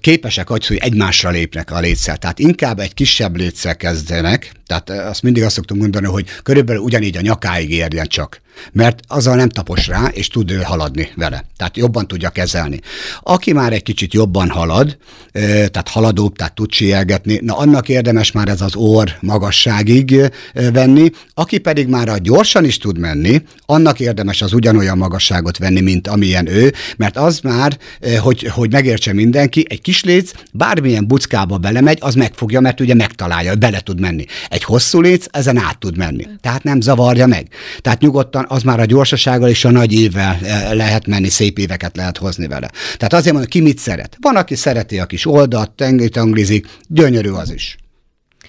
képesek 0.00 0.48
hogy, 0.48 0.66
hogy 0.66 0.76
egymásra 0.76 1.30
lépnek 1.30 1.70
a 1.70 1.80
létszer. 1.80 2.18
Tehát 2.18 2.38
inkább 2.38 2.78
egy 2.78 2.94
kisebb 2.94 3.36
létszer 3.36 3.76
kezdenek, 3.76 4.52
tehát 4.66 4.90
azt 4.90 5.22
mindig 5.22 5.42
azt 5.42 5.54
szoktunk 5.54 5.80
mondani, 5.80 6.06
hogy 6.06 6.26
körülbelül 6.42 6.82
ugyanígy 6.82 7.16
a 7.16 7.20
nyakáig 7.20 7.70
érjen 7.70 8.06
csak 8.06 8.40
mert 8.72 9.00
azzal 9.06 9.36
nem 9.36 9.48
tapos 9.48 9.86
rá, 9.86 10.04
és 10.12 10.28
tud 10.28 10.50
ő 10.50 10.60
haladni 10.60 11.08
vele. 11.16 11.44
Tehát 11.56 11.76
jobban 11.76 12.06
tudja 12.06 12.30
kezelni. 12.30 12.80
Aki 13.20 13.52
már 13.52 13.72
egy 13.72 13.82
kicsit 13.82 14.14
jobban 14.14 14.48
halad, 14.48 14.96
tehát 15.32 15.88
haladóbb, 15.88 16.36
tehát 16.36 16.54
tud 16.54 16.72
sielgetni, 16.72 17.38
na 17.42 17.56
annak 17.56 17.88
érdemes 17.88 18.32
már 18.32 18.48
ez 18.48 18.60
az 18.60 18.74
orr 18.74 19.08
magasságig 19.20 20.32
venni, 20.72 21.10
aki 21.34 21.58
pedig 21.58 21.88
már 21.88 22.08
a 22.08 22.18
gyorsan 22.18 22.64
is 22.64 22.78
tud 22.78 22.98
menni, 22.98 23.42
annak 23.66 24.00
érdemes 24.00 24.42
az 24.42 24.52
ugyanolyan 24.52 24.98
magasságot 24.98 25.58
venni, 25.58 25.80
mint 25.80 26.08
amilyen 26.08 26.48
ő, 26.48 26.72
mert 26.96 27.16
az 27.16 27.40
már, 27.40 27.78
hogy, 28.20 28.48
hogy 28.48 28.72
megértse 28.72 29.12
mindenki, 29.12 29.64
egy 29.68 29.80
kis 29.80 30.04
léc 30.04 30.30
bármilyen 30.52 31.06
buckába 31.06 31.56
belemegy, 31.58 31.98
az 32.00 32.14
megfogja, 32.14 32.60
mert 32.60 32.80
ugye 32.80 32.94
megtalálja, 32.94 33.54
bele 33.54 33.80
tud 33.80 34.00
menni. 34.00 34.24
Egy 34.48 34.64
hosszú 34.64 35.00
léc 35.00 35.26
ezen 35.30 35.56
át 35.56 35.78
tud 35.78 35.96
menni. 35.96 36.28
Tehát 36.40 36.62
nem 36.62 36.80
zavarja 36.80 37.26
meg. 37.26 37.48
Tehát 37.80 38.00
nyugodtan 38.00 38.41
az 38.48 38.62
már 38.62 38.80
a 38.80 38.84
gyorsasággal 38.84 39.48
és 39.48 39.64
a 39.64 39.70
nagy 39.70 39.92
évvel 39.92 40.38
eh, 40.42 40.72
lehet 40.72 41.06
menni, 41.06 41.28
szép 41.28 41.58
éveket 41.58 41.96
lehet 41.96 42.18
hozni 42.18 42.46
vele. 42.46 42.70
Tehát 42.96 43.12
azért 43.12 43.32
mondom, 43.32 43.50
ki 43.50 43.60
mit 43.60 43.78
szeret. 43.78 44.16
Van, 44.20 44.36
aki 44.36 44.54
szereti 44.54 44.98
a 44.98 45.06
kis 45.06 45.26
oldat, 45.26 45.70
tengét 45.70 46.16
anglizik, 46.16 46.66
gyönyörű 46.88 47.30
az 47.30 47.52
is. 47.52 47.76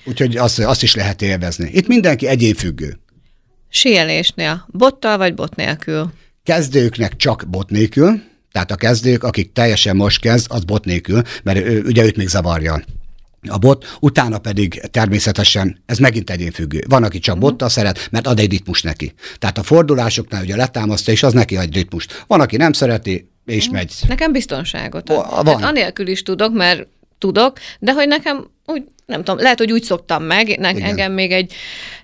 Úgyhogy 0.05 0.37
azt, 0.37 0.59
azt 0.59 0.83
is 0.83 0.95
lehet 0.95 1.21
élvezni. 1.21 1.69
Itt 1.73 1.87
mindenki 1.87 2.27
egyénfüggő. 2.27 2.99
Sielésnél 3.69 4.65
bottal 4.71 5.17
vagy 5.17 5.33
bot 5.33 5.55
nélkül? 5.55 6.11
Kezdőknek 6.43 7.15
csak 7.15 7.45
bot 7.49 7.69
nélkül, 7.69 8.21
tehát 8.51 8.71
a 8.71 8.75
kezdők, 8.75 9.23
akik 9.23 9.51
teljesen 9.51 9.95
most 9.95 10.21
kezd, 10.21 10.45
az 10.49 10.63
bot 10.63 10.85
nélkül, 10.85 11.21
mert 11.43 11.57
ő, 11.57 11.81
ugye 11.81 12.03
őt 12.03 12.17
még 12.17 12.27
zavarja 12.27 12.83
a 13.47 13.57
bot, 13.57 13.97
utána 13.99 14.37
pedig 14.37 14.81
természetesen 14.91 15.81
ez 15.85 15.97
megint 15.97 16.29
egyénfüggő. 16.29 16.83
Van, 16.87 17.03
aki 17.03 17.19
csak 17.19 17.35
mhm. 17.35 17.43
bottal 17.43 17.69
szeret, 17.69 18.07
mert 18.11 18.27
ad 18.27 18.39
egy 18.39 18.51
ritmus 18.51 18.81
neki. 18.81 19.13
Tehát 19.37 19.57
a 19.57 19.63
fordulásoknál 19.63 20.41
ugye 20.41 20.55
letámasztja, 20.55 21.13
és 21.13 21.23
az 21.23 21.33
neki 21.33 21.57
ad 21.57 21.73
ritmust. 21.73 22.23
Van, 22.27 22.41
aki 22.41 22.57
nem 22.57 22.73
szereti, 22.73 23.29
és 23.45 23.65
mhm. 23.65 23.75
megy. 23.75 23.93
Nekem 24.07 24.31
biztonságot 24.31 25.09
ad. 25.09 25.29
Van. 25.29 25.43
Tehát 25.43 25.63
anélkül 25.63 26.07
is 26.07 26.23
tudok, 26.23 26.53
mert 26.53 26.87
tudok, 27.17 27.57
de 27.79 27.93
hogy 27.93 28.07
nekem 28.07 28.47
úgy 28.65 28.83
nem 29.05 29.23
tudom, 29.23 29.41
lehet, 29.41 29.57
hogy 29.57 29.71
úgy 29.71 29.83
szoktam 29.83 30.23
meg, 30.23 30.57
ne, 30.59 30.69
engem 30.69 31.11
még 31.11 31.31
egy 31.31 31.53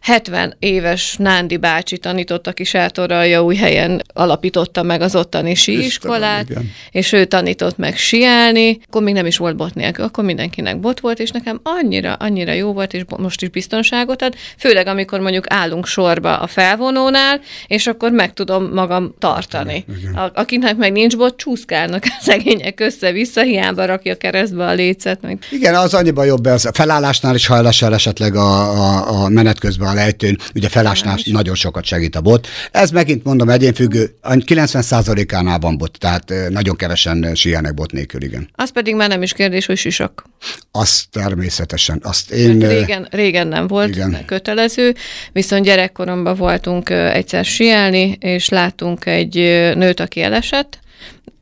70 0.02 0.56
éves 0.60 1.16
Nándi 1.18 1.58
bácsi 1.58 1.98
tanított, 1.98 2.48
aki 2.48 2.64
sátoralja 2.64 3.44
új 3.44 3.56
helyen 3.56 4.02
alapította 4.14 4.84
meg 4.84 5.02
az 5.02 5.16
ottani 5.16 5.56
síiskolát, 5.56 6.48
és 6.92 7.12
ő 7.12 7.26
tanított 7.26 7.78
meg 7.78 7.98
siálni, 7.98 8.80
akkor 8.88 9.02
még 9.02 9.14
nem 9.14 9.26
is 9.26 9.38
volt 9.38 9.56
bot 9.56 9.74
nélkül, 9.74 10.06
akkor 10.06 10.24
mindenkinek 10.24 10.80
bot 10.80 11.00
volt, 11.00 11.20
és 11.20 11.32
nekem 11.32 11.60
annyira, 11.64 12.14
annyira 12.14 12.52
jó 12.52 12.74
volt, 12.74 12.94
és 12.94 13.04
most 13.18 13.42
is 13.42 13.50
biztonságot 13.50 14.22
ad, 14.22 14.36
főleg 14.58 14.88
amikor 14.88 15.20
mondjuk 15.20 15.46
állunk 15.48 15.86
sorba 15.86 16.38
a 16.38 16.48
felvonónál, 16.48 17.40
és 17.68 17.88
akkor 17.88 18.12
meg 18.12 18.34
tudom 18.34 18.74
magam 18.74 19.14
tartani. 19.20 19.86
Igen, 20.00 20.14
A, 20.14 20.32
akinek 20.34 20.76
meg 20.76 20.92
nincs 20.92 21.18
bot, 21.18 21.38
csúszkálnak 21.38 22.04
a 22.04 22.18
szegények 22.30 22.80
össze-vissza, 22.80 23.42
hiába 23.42 23.86
rakja 23.86 24.16
keresztbe 24.16 24.66
a 24.66 24.74
lécet. 24.74 25.22
Meg. 25.22 25.40
Igen, 25.52 25.76
az 25.76 25.94
annyiban 25.94 26.26
jobb, 26.26 26.46
ez 26.46 26.66
a 26.66 26.72
felállásnál 26.90 27.36
is, 27.36 27.48
ha 27.48 27.56
elesel 27.56 27.94
esetleg 27.94 28.36
a, 28.36 28.72
a, 28.72 29.24
a 29.24 29.30
menet 29.30 29.60
közben 29.60 29.88
a 29.90 29.94
lejtőn, 29.94 30.38
ugye 30.56 30.70
felállásnál 30.70 31.18
nagyon 31.26 31.56
sokat 31.56 31.84
segít 31.84 32.16
a 32.16 32.22
bot. 32.22 32.48
Ez 32.72 32.92
megint 32.92 33.24
mondom 33.24 33.50
egyénfüggő, 33.50 34.16
90%-ánál 34.24 35.60
van 35.60 35.78
bot, 35.78 35.98
tehát 36.00 36.34
nagyon 36.50 36.76
kevesen 36.76 37.36
síelnek 37.36 37.74
bot 37.74 37.92
nélkül, 37.92 38.24
igen. 38.24 38.50
Az 38.56 38.72
pedig 38.72 38.96
már 38.96 39.10
nem 39.10 39.22
is 39.22 39.34
kérdés, 39.34 39.66
hogy 39.66 39.78
sisak. 39.78 40.26
Azt 40.72 41.10
természetesen. 41.12 42.00
Azt 42.04 42.32
én... 42.32 42.60
régen, 42.60 43.08
régen 43.12 43.48
nem 43.48 43.68
volt 43.68 43.90
igen. 43.90 44.26
kötelező, 44.26 44.96
viszont 45.32 45.66
gyerekkoromban 45.66 46.36
voltunk 46.36 46.90
egyszer 46.90 47.46
sielni, 47.46 48.18
és 48.20 48.50
láttunk 48.50 49.06
egy 49.06 49.36
nőt, 49.76 50.00
aki 50.00 50.22
elesett, 50.22 50.80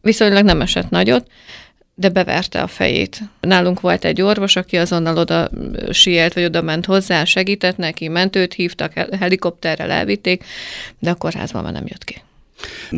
viszonylag 0.01 0.43
nem 0.43 0.61
esett 0.61 0.89
nagyot, 0.89 1.27
de 1.99 2.09
beverte 2.09 2.61
a 2.61 2.67
fejét. 2.67 3.19
Nálunk 3.39 3.81
volt 3.81 4.05
egy 4.05 4.21
orvos, 4.21 4.55
aki 4.55 4.77
azonnal 4.77 5.17
oda 5.17 5.49
sielt, 5.91 6.33
vagy 6.33 6.43
oda 6.43 6.61
ment 6.61 6.85
hozzá, 6.85 7.23
segített 7.23 7.77
neki, 7.77 8.07
mentőt 8.07 8.53
hívtak, 8.53 8.93
helikopterrel 9.19 9.91
elvitték, 9.91 10.43
de 10.99 11.09
a 11.09 11.15
kórházban 11.15 11.63
már 11.63 11.73
nem 11.73 11.85
jött 11.87 12.03
ki. 12.03 12.21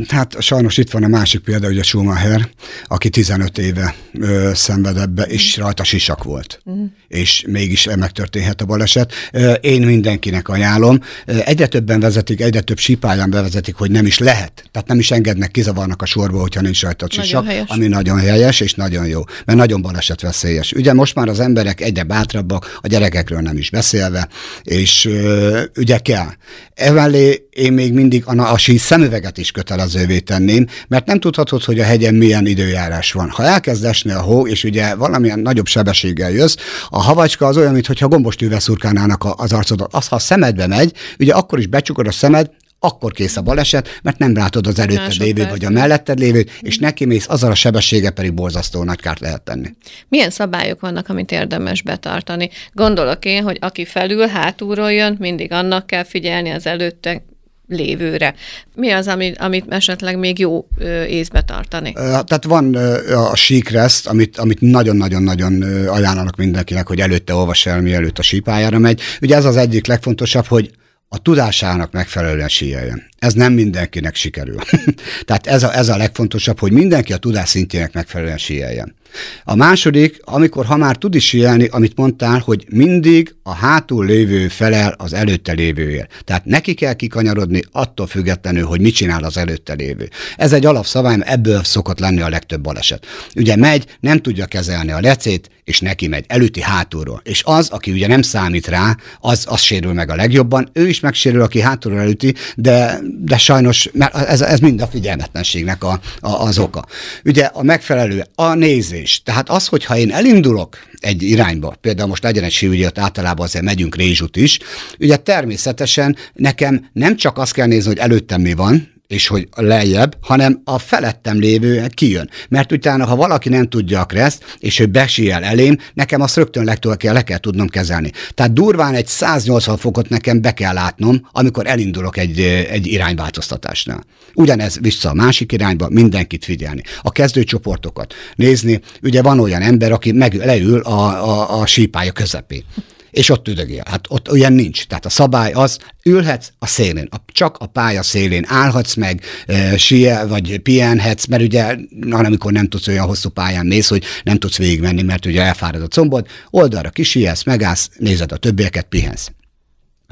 Hát 0.07 0.41
sajnos 0.41 0.77
itt 0.77 0.91
van 0.91 1.03
a 1.03 1.07
másik 1.07 1.41
példa, 1.41 1.67
a 1.67 1.83
Schumacher, 1.83 2.49
aki 2.87 3.09
15 3.09 3.57
éve 3.57 3.95
ö, 4.13 4.51
szenved 4.53 4.97
ebbe, 4.97 5.23
és 5.23 5.57
mm. 5.57 5.63
rajta 5.63 5.83
sisak 5.83 6.23
volt. 6.23 6.61
Mm. 6.69 6.83
És 7.07 7.43
mégis 7.47 7.87
megtörténhet 7.95 8.61
a 8.61 8.65
baleset. 8.65 9.13
Én 9.61 9.81
mindenkinek 9.81 10.47
ajánlom. 10.49 10.99
Egyre 11.25 11.67
többen 11.67 11.99
vezetik, 11.99 12.41
egyre 12.41 12.61
több 12.61 12.77
sípályán 12.77 13.29
bevezetik, 13.29 13.75
hogy 13.75 13.91
nem 13.91 14.05
is 14.05 14.17
lehet. 14.17 14.63
Tehát 14.71 14.87
nem 14.87 14.99
is 14.99 15.11
engednek, 15.11 15.51
kizavarnak 15.51 16.01
a 16.01 16.05
sorba, 16.05 16.39
hogyha 16.39 16.61
nincs 16.61 16.81
rajta 16.81 17.05
a 17.05 17.21
sisak, 17.21 17.45
nagyon 17.45 17.65
ami 17.67 17.87
nagyon 17.87 18.19
helyes 18.19 18.59
és 18.59 18.73
nagyon 18.73 19.07
jó, 19.07 19.21
mert 19.45 19.57
nagyon 19.57 19.81
baleset 19.81 20.21
veszélyes. 20.21 20.71
Ugye 20.71 20.93
most 20.93 21.15
már 21.15 21.27
az 21.27 21.39
emberek 21.39 21.81
egyre 21.81 22.03
bátrabbak, 22.03 22.79
a 22.81 22.87
gyerekekről 22.87 23.39
nem 23.39 23.57
is 23.57 23.69
beszélve, 23.69 24.27
és 24.63 25.05
ö, 25.05 25.63
ugye 25.75 25.97
kell. 25.97 26.27
Emellé 26.73 27.47
én 27.49 27.73
még 27.73 27.93
mindig 27.93 28.23
a, 28.25 28.51
a 28.51 28.57
sí 28.57 28.77
szemüveget 28.77 29.37
is 29.37 29.48
kötelezővé 29.51 30.19
tenném, 30.19 30.67
mert 30.87 31.05
nem 31.05 31.19
tudhatod, 31.19 31.63
hogy 31.63 31.79
a 31.79 31.83
hegyen 31.83 32.15
milyen 32.15 32.45
időjárás 32.45 33.11
van. 33.11 33.29
Ha 33.29 33.43
elkezd 33.43 33.83
esni 33.83 34.11
a 34.11 34.21
hó, 34.21 34.47
és 34.47 34.63
ugye 34.63 34.95
valamilyen 34.95 35.39
nagyobb 35.39 35.67
sebességgel 35.67 36.31
jössz, 36.31 36.55
a 36.89 37.01
havacska 37.01 37.45
az 37.45 37.57
olyan, 37.57 37.73
mintha 37.73 38.07
gombostűvel 38.07 38.59
szurkálnának 38.59 39.23
az 39.35 39.53
arcodat. 39.53 39.93
Az, 39.93 40.07
ha 40.07 40.15
a 40.15 40.19
szemedbe 40.19 40.67
megy, 40.67 40.93
ugye 41.19 41.33
akkor 41.33 41.59
is 41.59 41.67
becsukod 41.67 42.07
a 42.07 42.11
szemed, 42.11 42.49
akkor 42.79 43.11
kész 43.11 43.37
a 43.37 43.41
baleset, 43.41 43.99
mert 44.03 44.17
nem 44.17 44.33
látod 44.33 44.67
az 44.67 44.79
előtted 44.79 45.13
lévő 45.13 45.47
vagy 45.49 45.65
a 45.65 45.69
melletted 45.69 46.19
lévő, 46.19 46.45
és 46.61 46.77
neki 46.77 47.05
mész, 47.05 47.29
azzal 47.29 47.51
a 47.51 47.55
sebessége 47.55 48.09
pedig 48.09 48.33
borzasztó 48.33 48.83
nagy 48.83 48.99
kárt 48.99 49.19
lehet 49.19 49.41
tenni. 49.41 49.75
Milyen 50.07 50.29
szabályok 50.29 50.79
vannak, 50.79 51.09
amit 51.09 51.31
érdemes 51.31 51.81
betartani? 51.81 52.49
Gondolok 52.73 53.25
én, 53.25 53.43
hogy 53.43 53.57
aki 53.61 53.85
felül, 53.85 54.27
hátulról 54.27 54.91
jön, 54.91 55.15
mindig 55.19 55.51
annak 55.51 55.87
kell 55.87 56.03
figyelni 56.03 56.49
az 56.49 56.65
előtte 56.65 57.21
lévőre. 57.69 58.33
Mi 58.75 58.91
az, 58.91 59.07
amit, 59.07 59.38
amit 59.38 59.65
esetleg 59.69 60.17
még 60.17 60.39
jó 60.39 60.67
ö, 60.77 61.03
észbe 61.03 61.41
tartani? 61.41 61.93
Tehát 61.93 62.43
van 62.43 62.75
a 63.13 63.35
síkreszt, 63.35 64.07
amit, 64.07 64.38
amit 64.38 64.61
nagyon-nagyon-nagyon 64.61 65.61
ajánlanak 65.88 66.35
mindenkinek, 66.35 66.88
hogy 66.88 66.99
előtte 66.99 67.33
olvas 67.33 67.65
el, 67.65 67.81
mielőtt 67.81 68.19
a 68.19 68.21
sípájára 68.21 68.77
megy. 68.79 69.01
Ugye 69.21 69.35
ez 69.35 69.45
az 69.45 69.55
egyik 69.55 69.88
legfontosabb, 69.88 70.45
hogy 70.45 70.71
a 71.11 71.17
tudásának 71.17 71.91
megfelelően 71.91 72.47
síeljen. 72.47 73.03
Ez 73.17 73.33
nem 73.33 73.53
mindenkinek 73.53 74.15
sikerül. 74.15 74.57
Tehát 75.25 75.47
ez 75.47 75.63
a, 75.63 75.75
ez 75.75 75.89
a 75.89 75.97
legfontosabb, 75.97 76.59
hogy 76.59 76.71
mindenki 76.71 77.13
a 77.13 77.17
tudás 77.17 77.49
szintjének 77.49 77.93
megfelelően 77.93 78.38
síeljen. 78.38 78.95
A 79.43 79.55
második, 79.55 80.19
amikor 80.23 80.65
ha 80.65 80.77
már 80.77 80.95
tud 80.95 81.15
is 81.15 81.27
síelni, 81.27 81.67
amit 81.71 81.97
mondtál, 81.97 82.39
hogy 82.39 82.65
mindig 82.69 83.35
a 83.49 83.53
hátul 83.53 84.05
lévő 84.05 84.47
felel 84.47 84.93
az 84.97 85.13
előtte 85.13 85.51
lévőért. 85.51 86.23
Tehát 86.23 86.45
neki 86.45 86.73
kell 86.73 86.93
kikanyarodni 86.93 87.61
attól 87.71 88.07
függetlenül, 88.07 88.65
hogy 88.65 88.81
mit 88.81 88.93
csinál 88.93 89.23
az 89.23 89.37
előtte 89.37 89.73
lévő. 89.73 90.09
Ez 90.37 90.53
egy 90.53 90.65
alapszabály, 90.65 91.17
ebből 91.21 91.63
szokott 91.63 91.99
lenni 91.99 92.21
a 92.21 92.29
legtöbb 92.29 92.61
baleset. 92.61 93.05
Ugye 93.35 93.55
megy, 93.55 93.85
nem 93.99 94.17
tudja 94.17 94.45
kezelni 94.45 94.91
a 94.91 94.99
lecét, 94.99 95.49
és 95.63 95.79
neki 95.79 96.07
megy, 96.07 96.25
előtti 96.27 96.61
hátulról. 96.61 97.21
És 97.23 97.43
az, 97.45 97.69
aki 97.69 97.91
ugye 97.91 98.07
nem 98.07 98.21
számít 98.21 98.67
rá, 98.67 98.95
az, 99.19 99.45
az 99.49 99.61
sérül 99.61 99.93
meg 99.93 100.09
a 100.09 100.15
legjobban. 100.15 100.69
Ő 100.73 100.87
is 100.87 100.99
megsérül, 100.99 101.41
aki 101.41 101.61
hátulról 101.61 101.99
előtti, 101.99 102.33
de, 102.55 102.99
de 103.19 103.37
sajnos 103.37 103.89
mert 103.93 104.15
ez, 104.15 104.41
ez 104.41 104.59
mind 104.59 104.81
a 104.81 104.87
figyelmetlenségnek 104.87 105.83
a, 105.83 105.99
a, 106.19 106.29
az 106.29 106.57
oka. 106.59 106.85
Ugye 107.25 107.45
a 107.45 107.63
megfelelő, 107.63 108.25
a 108.35 108.53
nézés. 108.53 109.21
Tehát 109.23 109.49
az, 109.49 109.67
hogyha 109.67 109.97
én 109.97 110.11
elindulok 110.11 110.77
egy 110.99 111.21
irányba, 111.21 111.75
például 111.81 112.07
most 112.09 112.23
legyen 112.23 112.43
egy 112.43 112.51
síügyet, 112.51 112.97
általában 112.97 113.45
azért 113.45 113.65
megyünk 113.65 113.95
rézsut 113.95 114.35
is, 114.35 114.59
ugye 114.99 115.15
természetesen 115.15 116.15
nekem 116.33 116.89
nem 116.93 117.15
csak 117.15 117.37
azt 117.37 117.53
kell 117.53 117.67
nézni, 117.67 117.87
hogy 117.87 117.97
előttem 117.97 118.41
mi 118.41 118.53
van, 118.53 118.98
és 119.09 119.27
hogy 119.27 119.47
lejjebb, 119.55 120.17
hanem 120.21 120.61
a 120.63 120.79
felettem 120.79 121.39
lévő 121.39 121.87
kijön. 121.93 122.29
Mert 122.49 122.71
utána, 122.71 123.05
ha 123.05 123.15
valaki 123.15 123.49
nem 123.49 123.67
tudja 123.67 123.99
a 123.99 124.05
kreszt, 124.05 124.57
és 124.59 124.79
ő 124.79 124.85
besíjel 124.85 125.43
elém, 125.43 125.77
nekem 125.93 126.21
azt 126.21 126.35
rögtön 126.35 126.63
legtől 126.63 126.97
kell, 126.97 127.13
le 127.13 127.23
kell 127.23 127.37
tudnom 127.37 127.67
kezelni. 127.67 128.11
Tehát 128.33 128.53
durván 128.53 128.93
egy 128.93 129.07
180 129.07 129.77
fokot 129.77 130.09
nekem 130.09 130.41
be 130.41 130.53
kell 130.53 130.73
látnom, 130.73 131.27
amikor 131.31 131.67
elindulok 131.67 132.17
egy, 132.17 132.39
egy 132.69 132.87
irányváltoztatásnál. 132.87 134.03
Ugyanez 134.33 134.79
vissza 134.79 135.09
a 135.09 135.13
másik 135.13 135.51
irányba, 135.51 135.89
mindenkit 135.89 136.45
figyelni. 136.45 136.81
A 137.01 137.11
kezdőcsoportokat 137.11 138.13
nézni. 138.35 138.79
Ugye 139.01 139.21
van 139.21 139.39
olyan 139.39 139.61
ember, 139.61 139.91
aki 139.91 140.11
meg 140.11 140.33
leül 140.33 140.79
a, 140.79 141.29
a, 141.29 141.59
a 141.59 141.65
sípája 141.65 142.11
közepén 142.11 142.63
és 143.11 143.29
ott 143.29 143.47
üdögél. 143.47 143.83
Hát 143.89 144.05
ott 144.09 144.31
olyan 144.31 144.53
nincs. 144.53 144.85
Tehát 144.85 145.05
a 145.05 145.09
szabály 145.09 145.51
az, 145.51 145.77
ülhetsz 146.03 146.51
a 146.59 146.67
szélén, 146.67 147.07
a, 147.11 147.15
csak 147.25 147.57
a 147.57 147.65
pálya 147.65 148.03
szélén 148.03 148.45
állhatsz 148.47 148.95
meg, 148.95 149.21
e, 149.45 149.77
sie, 149.77 150.25
vagy 150.25 150.57
pihenhetsz, 150.57 151.25
mert 151.25 151.43
ugye, 151.43 151.75
amikor 152.09 152.51
nem 152.51 152.67
tudsz 152.67 152.87
olyan 152.87 153.05
hosszú 153.05 153.29
pályán 153.29 153.65
mész, 153.65 153.87
hogy 153.89 154.03
nem 154.23 154.37
tudsz 154.37 154.57
végigmenni, 154.57 155.01
mert 155.01 155.25
ugye 155.25 155.41
elfárad 155.41 155.81
a 155.81 155.87
combod, 155.87 156.27
oldalra 156.49 156.89
kisielsz, 156.89 157.43
megállsz, 157.43 157.89
nézed 157.97 158.31
a 158.31 158.37
többieket, 158.37 158.85
pihensz. 158.85 159.31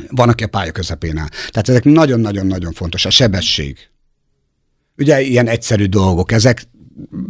Van, 0.10 0.30
aki 0.30 0.44
a 0.44 0.48
pálya 0.48 0.72
közepén 0.72 1.18
áll. 1.18 1.28
Tehát 1.28 1.70
ezek 1.70 1.84
nagyon-nagyon-nagyon 1.84 2.74
fontos. 2.74 3.06
A 3.06 3.10
sebesség. 3.10 3.78
Ugye 4.98 5.22
ilyen 5.22 5.48
egyszerű 5.48 5.86
dolgok, 5.86 6.32
ezek 6.32 6.68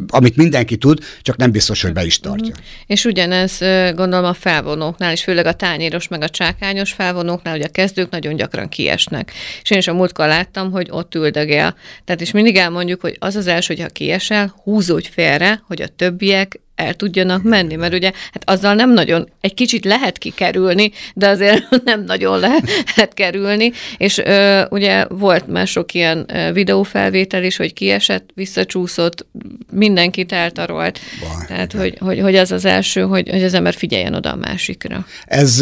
amit 0.07 0.35
mindenki 0.35 0.77
tud, 0.77 0.99
csak 1.21 1.37
nem 1.37 1.51
biztos, 1.51 1.81
hogy 1.81 1.93
be 1.93 2.05
is 2.05 2.19
tartja. 2.19 2.47
Uh-huh. 2.47 2.65
És 2.85 3.05
ugyanez 3.05 3.57
gondolom 3.95 4.25
a 4.25 4.33
felvonóknál, 4.33 5.11
és 5.11 5.23
főleg 5.23 5.45
a 5.45 5.53
tányéros 5.53 6.07
meg 6.07 6.21
a 6.21 6.29
csákányos 6.29 6.91
felvonóknál, 6.91 7.53
hogy 7.53 7.63
a 7.63 7.69
kezdők 7.69 8.09
nagyon 8.09 8.35
gyakran 8.35 8.69
kiesnek. 8.69 9.31
És 9.61 9.69
én 9.69 9.77
is 9.77 9.87
a 9.87 9.93
múltkor 9.93 10.27
láttam, 10.27 10.71
hogy 10.71 10.87
ott 10.91 11.15
üldögél. 11.15 11.75
Tehát 12.05 12.21
is 12.21 12.31
mindig 12.31 12.55
elmondjuk, 12.55 13.01
hogy 13.01 13.15
az 13.19 13.35
az 13.35 13.47
első, 13.47 13.73
hogyha 13.73 13.89
kiesel, 13.89 14.55
húzódj 14.63 15.09
félre, 15.09 15.61
hogy 15.67 15.81
a 15.81 15.87
többiek 15.87 16.59
el 16.77 16.93
tudjanak 16.93 17.43
menni, 17.43 17.75
mert 17.75 17.93
ugye 17.93 18.11
hát 18.31 18.49
azzal 18.49 18.73
nem 18.73 18.93
nagyon, 18.93 19.29
egy 19.41 19.53
kicsit 19.53 19.85
lehet 19.85 20.17
kikerülni, 20.17 20.91
de 21.13 21.27
azért 21.27 21.63
nem 21.85 22.03
nagyon 22.03 22.39
lehet 22.39 23.13
kerülni, 23.13 23.71
és 23.97 24.17
ö, 24.17 24.65
ugye 24.69 25.05
volt 25.09 25.47
már 25.47 25.67
sok 25.67 25.93
ilyen 25.93 26.31
videófelvétel 26.53 27.43
is, 27.43 27.57
hogy 27.57 27.73
kiesett, 27.73 28.29
visszacsúszott, 28.33 29.25
mindenkit 29.71 30.31
eltarolt. 30.31 30.99
Baj, 31.19 31.45
Tehát, 31.47 31.71
hogy, 31.73 31.97
hogy, 31.99 32.19
hogy 32.19 32.35
az 32.35 32.51
az 32.51 32.65
első, 32.65 33.01
hogy, 33.01 33.29
hogy 33.29 33.43
az 33.43 33.53
ember 33.53 33.73
figyeljen 33.73 34.13
oda 34.13 34.31
a 34.31 34.35
másikra. 34.35 35.05
Ez 35.25 35.57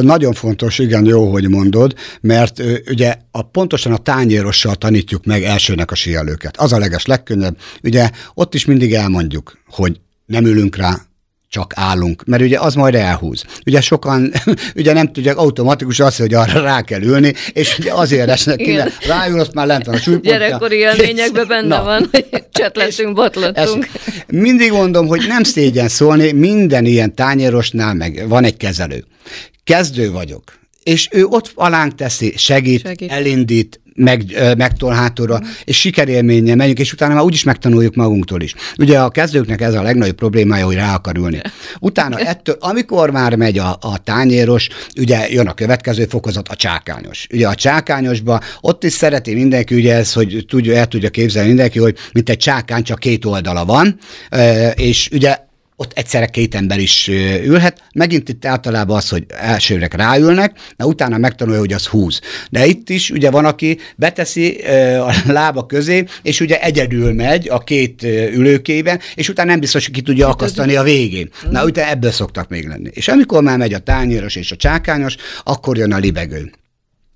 nagyon 0.00 0.32
fontos, 0.32 0.78
igen, 0.78 1.04
jó, 1.04 1.30
hogy 1.30 1.48
mondod, 1.48 1.94
mert 2.20 2.62
ugye 2.88 3.14
a, 3.30 3.42
pontosan 3.42 3.92
a 3.92 3.96
tányérossal 3.96 4.74
tanítjuk 4.74 5.24
meg 5.24 5.42
elsőnek 5.42 5.90
a 5.90 5.94
síelőket. 5.94 6.56
Az 6.56 6.72
a 6.72 6.78
leges 6.78 7.06
legkönnyebb. 7.06 7.56
Ugye 7.82 8.10
ott 8.34 8.54
is 8.54 8.64
mindig 8.64 8.94
elmondjuk, 8.94 9.58
hogy 9.66 10.00
nem 10.30 10.44
ülünk 10.44 10.76
rá, 10.76 10.96
csak 11.48 11.72
állunk, 11.76 12.24
mert 12.24 12.42
ugye 12.42 12.58
az 12.58 12.74
majd 12.74 12.94
elhúz. 12.94 13.44
Ugye 13.66 13.80
sokan 13.80 14.32
ugye 14.76 14.92
nem 14.92 15.12
tudják 15.12 15.36
automatikus 15.36 16.00
azt, 16.00 16.18
hogy 16.18 16.34
arra 16.34 16.60
rá 16.60 16.82
kell 16.82 17.02
ülni, 17.02 17.34
és 17.52 17.78
ugye 17.78 17.92
azért 17.92 18.28
esnek 18.28 18.56
ki, 18.56 18.78
ráül, 19.06 19.40
azt 19.40 19.54
már 19.54 19.66
lent 19.66 19.86
van 19.86 19.94
a 19.94 19.98
súlypontja. 19.98 20.32
Gyerekkori 20.32 20.76
élményekben 20.76 21.46
benne 21.48 21.76
Na. 21.76 21.82
van, 21.82 22.08
hogy 22.10 22.26
csetlettünk, 22.52 23.14
botlottunk. 23.14 23.86
Mindig 24.26 24.72
mondom, 24.72 25.06
hogy 25.06 25.24
nem 25.28 25.42
szégyen 25.42 25.88
szólni, 25.88 26.32
minden 26.32 26.84
ilyen 26.84 27.14
tányérosnál 27.14 27.94
meg 27.94 28.24
van 28.28 28.44
egy 28.44 28.56
kezelő. 28.56 29.04
Kezdő 29.64 30.10
vagyok, 30.10 30.42
és 30.82 31.08
ő 31.10 31.24
ott 31.24 31.52
alánk 31.54 31.94
teszi, 31.94 32.34
segít, 32.36 32.80
segít. 32.80 33.10
elindít, 33.10 33.80
meg, 34.00 34.24
megtol 34.56 34.92
hátulra, 34.92 35.40
és 35.64 35.80
sikerélménye 35.80 36.54
megyünk, 36.54 36.78
és 36.78 36.92
utána 36.92 37.14
már 37.14 37.22
úgyis 37.22 37.42
megtanuljuk 37.42 37.94
magunktól 37.94 38.42
is. 38.42 38.54
Ugye 38.78 38.98
a 38.98 39.10
kezdőknek 39.10 39.60
ez 39.60 39.74
a 39.74 39.82
legnagyobb 39.82 40.16
problémája, 40.16 40.64
hogy 40.64 40.74
rá 40.74 40.94
akar 40.94 41.16
ülni. 41.16 41.40
Utána 41.80 42.18
ettől, 42.18 42.56
amikor 42.60 43.10
már 43.10 43.36
megy 43.36 43.58
a, 43.58 43.78
a 43.80 43.98
tányéros, 44.04 44.68
ugye 44.96 45.30
jön 45.30 45.46
a 45.46 45.54
következő 45.54 46.04
fokozat, 46.04 46.48
a 46.48 46.56
csákányos. 46.56 47.26
Ugye 47.32 47.48
a 47.48 47.54
csákányosba 47.54 48.40
ott 48.60 48.84
is 48.84 48.92
szereti 48.92 49.34
mindenki, 49.34 49.74
ugye 49.74 49.94
ez, 49.94 50.12
hogy 50.12 50.44
tudja, 50.48 50.74
el 50.74 50.86
tudja 50.86 51.10
képzelni 51.10 51.48
mindenki, 51.48 51.78
hogy 51.78 51.96
mint 52.12 52.28
egy 52.28 52.38
csákány, 52.38 52.82
csak 52.82 52.98
két 52.98 53.24
oldala 53.24 53.64
van, 53.64 53.98
és 54.74 55.08
ugye 55.12 55.48
ott 55.80 55.92
egyszerre 55.94 56.26
két 56.26 56.54
ember 56.54 56.78
is 56.78 57.08
ülhet. 57.44 57.82
Megint 57.92 58.28
itt 58.28 58.44
általában 58.44 58.96
az, 58.96 59.08
hogy 59.08 59.24
elsőrek 59.28 59.94
ráülnek, 59.94 60.58
de 60.76 60.84
utána 60.84 61.18
megtanulja, 61.18 61.60
hogy 61.60 61.72
az 61.72 61.86
húz. 61.86 62.20
De 62.50 62.66
itt 62.66 62.88
is 62.88 63.10
ugye 63.10 63.30
van, 63.30 63.44
aki 63.44 63.78
beteszi 63.96 64.56
a 64.98 65.14
lába 65.26 65.66
közé, 65.66 66.04
és 66.22 66.40
ugye 66.40 66.60
egyedül 66.60 67.12
megy 67.12 67.48
a 67.48 67.58
két 67.58 68.02
ülőkében, 68.32 69.00
és 69.14 69.28
utána 69.28 69.50
nem 69.50 69.60
biztos, 69.60 69.84
hogy 69.84 69.94
ki 69.94 70.00
tudja 70.00 70.28
akasztani 70.28 70.76
a 70.76 70.82
végén. 70.82 71.30
Na, 71.50 71.64
utána 71.64 71.90
ebből 71.90 72.10
szoktak 72.10 72.48
még 72.48 72.66
lenni. 72.66 72.90
És 72.92 73.08
amikor 73.08 73.42
már 73.42 73.58
megy 73.58 73.74
a 73.74 73.78
tányéros 73.78 74.36
és 74.36 74.52
a 74.52 74.56
csákányos, 74.56 75.16
akkor 75.44 75.76
jön 75.76 75.92
a 75.92 75.98
libegő. 75.98 76.50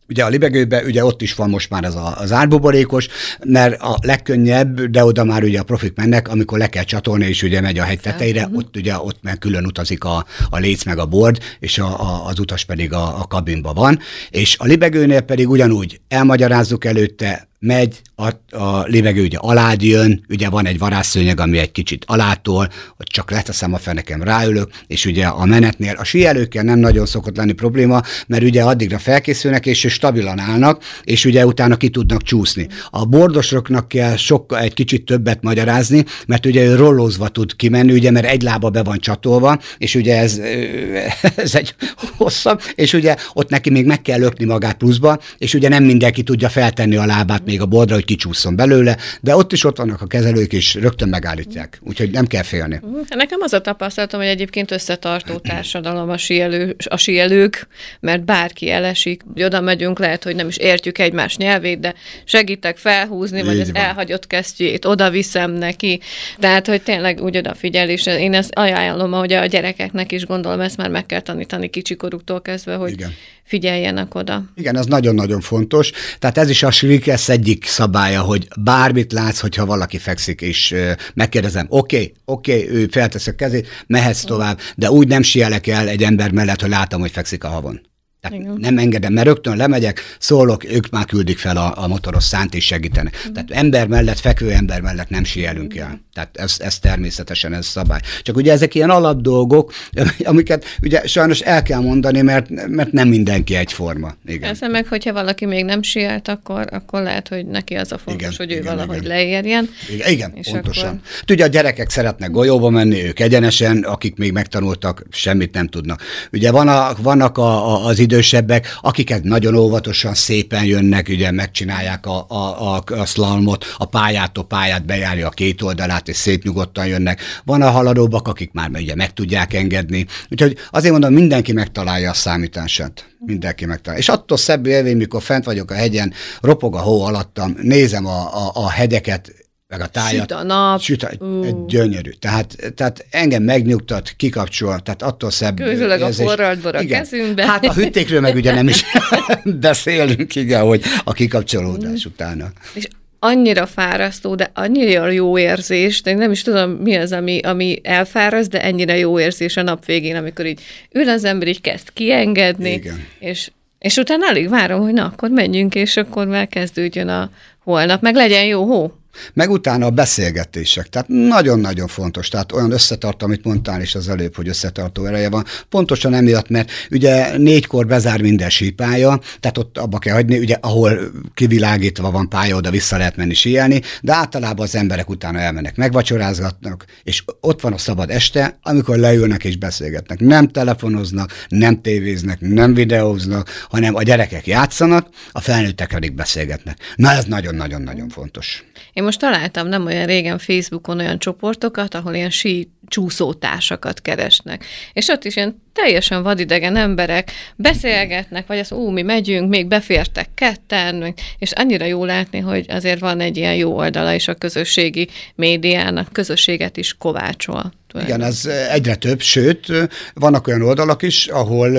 Ugye 0.08 0.24
a 0.24 0.28
libegőben, 0.28 0.84
ugye 0.84 1.04
ott 1.04 1.22
is 1.22 1.34
van 1.34 1.50
most 1.50 1.70
már 1.70 1.84
ez 1.84 1.94
a, 1.94 2.18
az 2.18 2.32
árbuborékos, 2.32 3.08
mert 3.44 3.80
a 3.80 3.98
legkönnyebb, 4.02 4.80
de 4.80 5.04
oda 5.04 5.24
már 5.24 5.42
ugye 5.42 5.60
a 5.60 5.62
profik 5.62 5.96
mennek, 5.96 6.28
amikor 6.28 6.58
le 6.58 6.66
kell 6.66 6.84
csatolni, 6.84 7.26
és 7.26 7.42
ugye 7.42 7.60
megy 7.60 7.78
a 7.78 7.82
hegy 7.82 8.00
tetejére, 8.00 8.42
uh-huh. 8.42 8.56
ott 8.56 8.76
ugye 8.76 8.98
ott 8.98 9.18
meg 9.22 9.38
külön 9.38 9.64
utazik 9.66 10.04
a, 10.04 10.26
a 10.50 10.58
léc 10.58 10.84
meg 10.84 10.98
a 10.98 11.06
bord, 11.06 11.38
és 11.58 11.78
a, 11.78 12.00
a, 12.00 12.26
az 12.26 12.38
utas 12.38 12.64
pedig 12.64 12.92
a, 12.92 13.20
a 13.20 13.26
kabinba 13.26 13.72
van, 13.72 13.98
és 14.30 14.56
a 14.58 14.64
libegőnél 14.64 15.20
pedig 15.20 15.48
ugyanúgy 15.50 16.00
elmagyarázzuk 16.08 16.84
előtte, 16.84 17.48
megy, 17.64 18.00
a, 18.16 18.56
a 18.56 18.82
lévegő 18.82 19.22
ugye 19.22 19.38
alád 19.38 19.82
jön, 19.82 20.24
ugye 20.28 20.48
van 20.48 20.66
egy 20.66 20.78
varázsszőnyeg, 20.78 21.40
ami 21.40 21.58
egy 21.58 21.72
kicsit 21.72 22.04
alától, 22.06 22.68
hogy 22.96 23.06
csak 23.06 23.30
leteszem 23.30 23.74
a 23.74 23.78
fenekem, 23.78 24.22
ráülök, 24.22 24.70
és 24.86 25.06
ugye 25.06 25.26
a 25.26 25.44
menetnél 25.44 25.94
a 25.98 26.04
síelőkkel 26.04 26.62
nem 26.62 26.78
nagyon 26.78 27.06
szokott 27.06 27.36
lenni 27.36 27.52
probléma, 27.52 28.02
mert 28.26 28.42
ugye 28.42 28.62
addigra 28.62 28.98
felkészülnek, 28.98 29.66
és 29.66 29.86
stabilan 29.88 30.38
állnak, 30.38 30.82
és 31.02 31.24
ugye 31.24 31.46
utána 31.46 31.76
ki 31.76 31.88
tudnak 31.88 32.22
csúszni. 32.22 32.68
A 32.90 33.04
bordosoknak 33.04 33.88
kell 33.88 34.16
sokkal 34.16 34.58
egy 34.58 34.74
kicsit 34.74 35.04
többet 35.04 35.42
magyarázni, 35.42 36.04
mert 36.26 36.46
ugye 36.46 36.64
ő 36.64 36.74
rollózva 36.74 37.28
tud 37.28 37.56
kimenni, 37.56 37.92
ugye, 37.92 38.10
mert 38.10 38.26
egy 38.26 38.42
lába 38.42 38.70
be 38.70 38.82
van 38.82 38.98
csatolva, 38.98 39.58
és 39.78 39.94
ugye 39.94 40.18
ez, 40.18 40.40
ez 41.36 41.54
egy 41.54 41.74
hosszabb, 42.16 42.60
és 42.74 42.92
ugye 42.92 43.16
ott 43.32 43.48
neki 43.48 43.70
még 43.70 43.86
meg 43.86 44.02
kell 44.02 44.18
lökni 44.18 44.44
magát 44.44 44.76
pluszba, 44.76 45.18
és 45.38 45.54
ugye 45.54 45.68
nem 45.68 45.84
mindenki 45.84 46.22
tudja 46.22 46.48
feltenni 46.48 46.96
a 46.96 47.06
lábát 47.06 47.44
még 47.54 47.62
a 47.62 47.66
bordra, 47.66 47.94
hogy 47.94 48.04
kicsúszson 48.04 48.56
belőle, 48.56 48.96
de 49.20 49.36
ott 49.36 49.52
is 49.52 49.64
ott 49.64 49.76
vannak 49.76 50.00
a 50.00 50.06
kezelők, 50.06 50.52
és 50.52 50.74
rögtön 50.74 51.08
megállítják. 51.08 51.78
Úgyhogy 51.82 52.10
nem 52.10 52.26
kell 52.26 52.42
félni. 52.42 52.80
Nekem 53.08 53.38
az 53.42 53.52
a 53.52 53.60
tapasztalatom, 53.60 54.20
hogy 54.20 54.28
egyébként 54.28 54.70
összetartó 54.70 55.38
társadalom 55.38 56.10
a, 56.10 56.16
síelő, 56.16 56.76
a 56.84 56.96
síelők, 56.96 57.66
mert 58.00 58.24
bárki 58.24 58.70
elesik, 58.70 59.22
oda 59.36 59.60
megyünk, 59.60 59.98
lehet, 59.98 60.24
hogy 60.24 60.34
nem 60.34 60.48
is 60.48 60.56
értjük 60.56 60.98
egymás 60.98 61.36
nyelvét, 61.36 61.80
de 61.80 61.94
segítek 62.24 62.76
felhúzni, 62.76 63.38
Így 63.38 63.44
vagy 63.44 63.60
az 63.60 63.72
van. 63.72 63.82
elhagyott 63.82 64.26
kesztyét, 64.26 64.84
oda 64.84 65.10
viszem 65.10 65.50
neki. 65.50 66.00
Tehát, 66.38 66.66
hogy 66.66 66.82
tényleg 66.82 67.22
úgy 67.22 67.36
odafigyel, 67.36 67.88
és 67.88 68.06
én 68.06 68.34
ezt 68.34 68.54
ajánlom, 68.54 69.12
hogy 69.12 69.32
a 69.32 69.46
gyerekeknek 69.46 70.12
is 70.12 70.26
gondolom, 70.26 70.60
ezt 70.60 70.76
már 70.76 70.90
meg 70.90 71.06
kell 71.06 71.20
tanítani 71.20 71.68
kicsikoruktól 71.68 72.42
kezdve, 72.42 72.74
hogy 72.74 72.92
Igen 72.92 73.12
figyeljenek 73.44 74.14
oda. 74.14 74.44
Igen, 74.54 74.76
ez 74.76 74.86
nagyon-nagyon 74.86 75.40
fontos. 75.40 75.92
Tehát 76.18 76.38
ez 76.38 76.50
is 76.50 76.62
a 76.62 76.70
Shrikesz 76.70 77.28
egyik 77.28 77.66
szabálya, 77.66 78.20
hogy 78.20 78.48
bármit 78.60 79.12
látsz, 79.12 79.40
hogyha 79.40 79.66
valaki 79.66 79.98
fekszik, 79.98 80.40
és 80.40 80.74
megkérdezem, 81.14 81.66
oké, 81.68 81.96
okay, 81.96 82.12
oké, 82.24 82.62
okay, 82.62 82.76
ő 82.76 82.86
feltesz 82.90 83.26
a 83.26 83.34
kezét, 83.34 83.68
mehetsz 83.86 84.24
tovább, 84.24 84.58
de 84.76 84.90
úgy 84.90 85.08
nem 85.08 85.22
sielek 85.22 85.66
el 85.66 85.88
egy 85.88 86.02
ember 86.02 86.32
mellett, 86.32 86.60
hogy 86.60 86.70
látom, 86.70 87.00
hogy 87.00 87.10
fekszik 87.10 87.44
a 87.44 87.48
havon. 87.48 87.80
Tehát 88.24 88.38
Igen. 88.38 88.56
nem 88.58 88.78
engedem, 88.78 89.12
mert 89.12 89.26
rögtön 89.26 89.56
lemegyek, 89.56 90.16
szólok, 90.18 90.64
ők 90.64 90.90
már 90.90 91.04
küldik 91.04 91.38
fel 91.38 91.56
a, 91.56 91.82
a 91.82 91.86
motoros 91.86 92.24
szánt 92.24 92.54
és 92.54 92.64
segítenek. 92.64 93.16
Igen. 93.20 93.32
Tehát 93.32 93.50
ember 93.50 93.86
mellett, 93.86 94.18
fekvő 94.18 94.50
ember 94.50 94.80
mellett 94.80 95.08
nem 95.08 95.24
sielünk 95.24 95.76
el. 95.76 96.00
Tehát 96.14 96.36
ez, 96.36 96.56
ez 96.58 96.78
természetesen 96.78 97.54
ez 97.54 97.66
szabály. 97.66 98.00
Csak 98.22 98.36
ugye 98.36 98.52
ezek 98.52 98.74
ilyen 98.74 98.90
alapdolgok, 98.90 99.72
amiket 100.24 100.64
ugye 100.82 101.06
sajnos 101.06 101.40
el 101.40 101.62
kell 101.62 101.80
mondani, 101.80 102.20
mert, 102.20 102.68
mert 102.68 102.92
nem 102.92 103.08
mindenki 103.08 103.54
egyforma. 103.54 104.14
Igen. 104.26 104.40
Persze 104.40 104.68
meg, 104.68 104.86
hogyha 104.86 105.12
valaki 105.12 105.46
még 105.46 105.64
nem 105.64 105.82
sielt, 105.82 106.28
akkor, 106.28 106.66
akkor 106.70 107.02
lehet, 107.02 107.28
hogy 107.28 107.46
neki 107.46 107.74
az 107.74 107.92
a 107.92 107.98
fontos, 107.98 108.22
igen, 108.22 108.34
hogy 108.36 108.52
ő 108.52 108.56
igen, 108.56 108.74
valahogy 108.76 108.96
igen. 108.96 109.08
leérjen. 109.08 109.68
Igen, 109.92 110.10
igen 110.10 110.32
és 110.34 110.48
pontosan. 110.50 110.88
Akkor... 110.88 111.00
Ugye 111.28 111.44
a 111.44 111.46
gyerekek 111.46 111.90
szeretnek 111.90 112.30
golyóba 112.30 112.70
menni, 112.70 113.04
ők 113.04 113.20
egyenesen, 113.20 113.82
akik 113.82 114.16
még 114.16 114.32
megtanultak, 114.32 115.02
semmit 115.10 115.54
nem 115.54 115.68
tudnak. 115.68 116.02
Ugye 116.32 116.50
van 116.50 116.68
a, 116.68 116.92
vannak 117.02 117.38
a, 117.38 117.74
a, 117.74 117.86
az 117.86 117.98
idősebbek, 118.14 118.78
akiket 118.80 119.22
nagyon 119.22 119.54
óvatosan, 119.54 120.14
szépen 120.14 120.64
jönnek, 120.64 121.08
ugye 121.08 121.30
megcsinálják 121.30 122.06
a, 122.06 122.26
a, 122.28 122.74
a, 122.74 122.82
a 122.86 123.06
szlalmot, 123.06 123.64
a 123.76 123.84
pályától 123.84 124.44
pályát 124.44 124.84
bejárja 124.84 125.26
a 125.26 125.30
két 125.30 125.62
oldalát, 125.62 126.08
és 126.08 126.16
szép 126.16 126.44
nyugodtan 126.44 126.86
jönnek. 126.86 127.20
Van 127.44 127.62
a 127.62 127.70
haladóbbak, 127.70 128.28
akik 128.28 128.52
már 128.52 128.70
ugye 128.74 128.94
meg 128.94 129.12
tudják 129.12 129.54
engedni. 129.54 130.06
Úgyhogy 130.30 130.56
azért 130.70 130.92
mondom, 130.92 131.12
mindenki 131.12 131.52
megtalálja 131.52 132.10
a 132.10 132.14
számítását. 132.14 133.08
Mindenki 133.18 133.64
megtalálja. 133.64 134.02
És 134.02 134.08
attól 134.08 134.36
szebb 134.36 134.66
élmény, 134.66 134.96
mikor 134.96 135.22
fent 135.22 135.44
vagyok 135.44 135.70
a 135.70 135.74
hegyen, 135.74 136.12
ropog 136.40 136.74
a 136.74 136.78
hó 136.78 137.04
alattam, 137.04 137.56
nézem 137.62 138.06
a, 138.06 138.46
a, 138.46 138.50
a 138.54 138.70
hegyeket, 138.70 139.43
meg 139.76 139.86
a 139.86 139.90
tájat. 139.90 140.20
Süt 140.20 140.32
a 140.32 140.42
nap. 140.42 140.80
Süt 140.80 141.02
a, 141.02 141.24
uh. 141.24 141.66
gyönyörű. 141.66 142.10
Tehát, 142.10 142.56
tehát 142.74 143.06
engem 143.10 143.42
megnyugtat, 143.42 144.12
kikapcsol, 144.16 144.80
tehát 144.80 145.02
attól 145.02 145.30
szebb 145.30 145.56
Közülök 145.56 146.02
a 146.02 146.12
forradbor 146.12 146.74
a 146.74 146.84
kezünkbe. 146.86 147.46
Hát 147.46 147.64
a 147.64 147.72
hüttékről 147.72 148.20
meg 148.20 148.36
ugye 148.36 148.54
nem 148.54 148.68
is 148.68 148.84
beszélünk, 149.60 150.34
igen, 150.34 150.62
hogy 150.62 150.82
a 151.04 151.12
kikapcsolódás 151.12 152.06
mm. 152.06 152.10
utána. 152.10 152.46
És 152.74 152.88
annyira 153.18 153.66
fárasztó, 153.66 154.34
de 154.34 154.50
annyira 154.54 155.10
jó 155.10 155.38
érzés, 155.38 156.02
de 156.02 156.14
nem 156.14 156.30
is 156.30 156.42
tudom, 156.42 156.70
mi 156.70 156.94
az, 156.94 157.12
ami, 157.12 157.38
ami 157.38 157.80
elfáraszt, 157.82 158.50
de 158.50 158.62
ennyire 158.62 158.98
jó 158.98 159.20
érzés 159.20 159.56
a 159.56 159.62
nap 159.62 159.84
végén, 159.84 160.16
amikor 160.16 160.46
így 160.46 160.60
ül 160.92 161.08
az 161.08 161.24
ember, 161.24 161.48
így 161.48 161.60
kezd 161.60 161.92
kiengedni, 161.92 162.72
Igen. 162.72 163.06
és 163.18 163.50
és 163.78 163.96
utána 163.96 164.28
alig 164.28 164.48
várom, 164.48 164.80
hogy 164.80 164.92
na, 164.92 165.04
akkor 165.04 165.30
menjünk, 165.30 165.74
és 165.74 165.96
akkor 165.96 166.26
már 166.26 166.48
kezdődjön 166.48 167.08
a 167.08 167.30
holnap, 167.64 168.02
meg 168.02 168.14
legyen 168.14 168.44
jó 168.44 168.64
hó. 168.64 168.92
Meg 169.32 169.50
utána 169.50 169.86
a 169.86 169.90
beszélgetések. 169.90 170.88
Tehát 170.88 171.08
nagyon-nagyon 171.08 171.86
fontos. 171.86 172.28
Tehát 172.28 172.52
olyan 172.52 172.70
összetart, 172.70 173.22
amit 173.22 173.44
mondtál 173.44 173.80
is 173.80 173.94
az 173.94 174.08
előbb, 174.08 174.36
hogy 174.36 174.48
összetartó 174.48 175.04
ereje 175.04 175.30
van. 175.30 175.44
Pontosan 175.68 176.14
emiatt, 176.14 176.48
mert 176.48 176.70
ugye 176.90 177.38
négykor 177.38 177.86
bezár 177.86 178.20
minden 178.20 178.50
sípája, 178.50 179.20
tehát 179.40 179.58
ott 179.58 179.78
abba 179.78 179.98
kell 179.98 180.14
hagyni, 180.14 180.38
ugye 180.38 180.56
ahol 180.60 180.98
kivilágítva 181.34 182.10
van 182.10 182.28
pálya, 182.28 182.56
oda 182.56 182.70
vissza 182.70 182.96
lehet 182.96 183.16
menni 183.16 183.34
síelni, 183.34 183.80
de 184.00 184.12
általában 184.12 184.64
az 184.64 184.74
emberek 184.74 185.08
utána 185.08 185.38
elmennek, 185.38 185.76
megvacsorázgatnak, 185.76 186.84
és 187.02 187.24
ott 187.40 187.60
van 187.60 187.72
a 187.72 187.78
szabad 187.78 188.10
este, 188.10 188.58
amikor 188.62 188.96
leülnek 188.96 189.44
és 189.44 189.56
beszélgetnek. 189.56 190.20
Nem 190.20 190.48
telefonoznak, 190.48 191.32
nem 191.48 191.80
tévéznek, 191.82 192.40
nem 192.40 192.74
videóznak, 192.74 193.48
hanem 193.68 193.94
a 193.94 194.02
gyerekek 194.02 194.46
játszanak, 194.46 195.08
a 195.32 195.40
felnőttek 195.40 195.88
pedig 195.88 196.12
beszélgetnek. 196.14 196.78
Na 196.96 197.10
ez 197.10 197.24
nagyon-nagyon-nagyon 197.24 198.08
fontos. 198.08 198.64
Én 198.92 199.03
most 199.04 199.18
találtam 199.20 199.66
nem 199.66 199.86
olyan 199.86 200.06
régen 200.06 200.38
Facebookon 200.38 200.98
olyan 200.98 201.18
csoportokat, 201.18 201.94
ahol 201.94 202.14
ilyen 202.14 202.30
sí 202.30 202.73
csúszótársakat 202.88 204.02
keresnek. 204.02 204.64
És 204.92 205.08
ott 205.08 205.24
is 205.24 205.36
ilyen 205.36 205.62
teljesen 205.72 206.22
vadidegen 206.22 206.76
emberek 206.76 207.30
beszélgetnek, 207.56 208.46
vagy 208.46 208.58
az 208.58 208.72
ú, 208.72 208.90
mi 208.90 209.02
megyünk, 209.02 209.48
még 209.48 209.66
befértek 209.66 210.28
ketten, 210.34 211.14
és 211.38 211.52
annyira 211.52 211.84
jó 211.84 212.04
látni, 212.04 212.38
hogy 212.38 212.66
azért 212.68 213.00
van 213.00 213.20
egy 213.20 213.36
ilyen 213.36 213.54
jó 213.54 213.76
oldala 213.76 214.14
is 214.14 214.28
a 214.28 214.34
közösségi 214.34 215.08
médiának, 215.34 216.12
közösséget 216.12 216.76
is 216.76 216.96
kovácsol. 216.98 217.72
Igen, 218.02 218.22
ez 218.22 218.48
egyre 218.70 218.94
több, 218.94 219.20
sőt, 219.20 219.66
vannak 220.14 220.46
olyan 220.46 220.62
oldalak 220.62 221.02
is, 221.02 221.26
ahol 221.26 221.70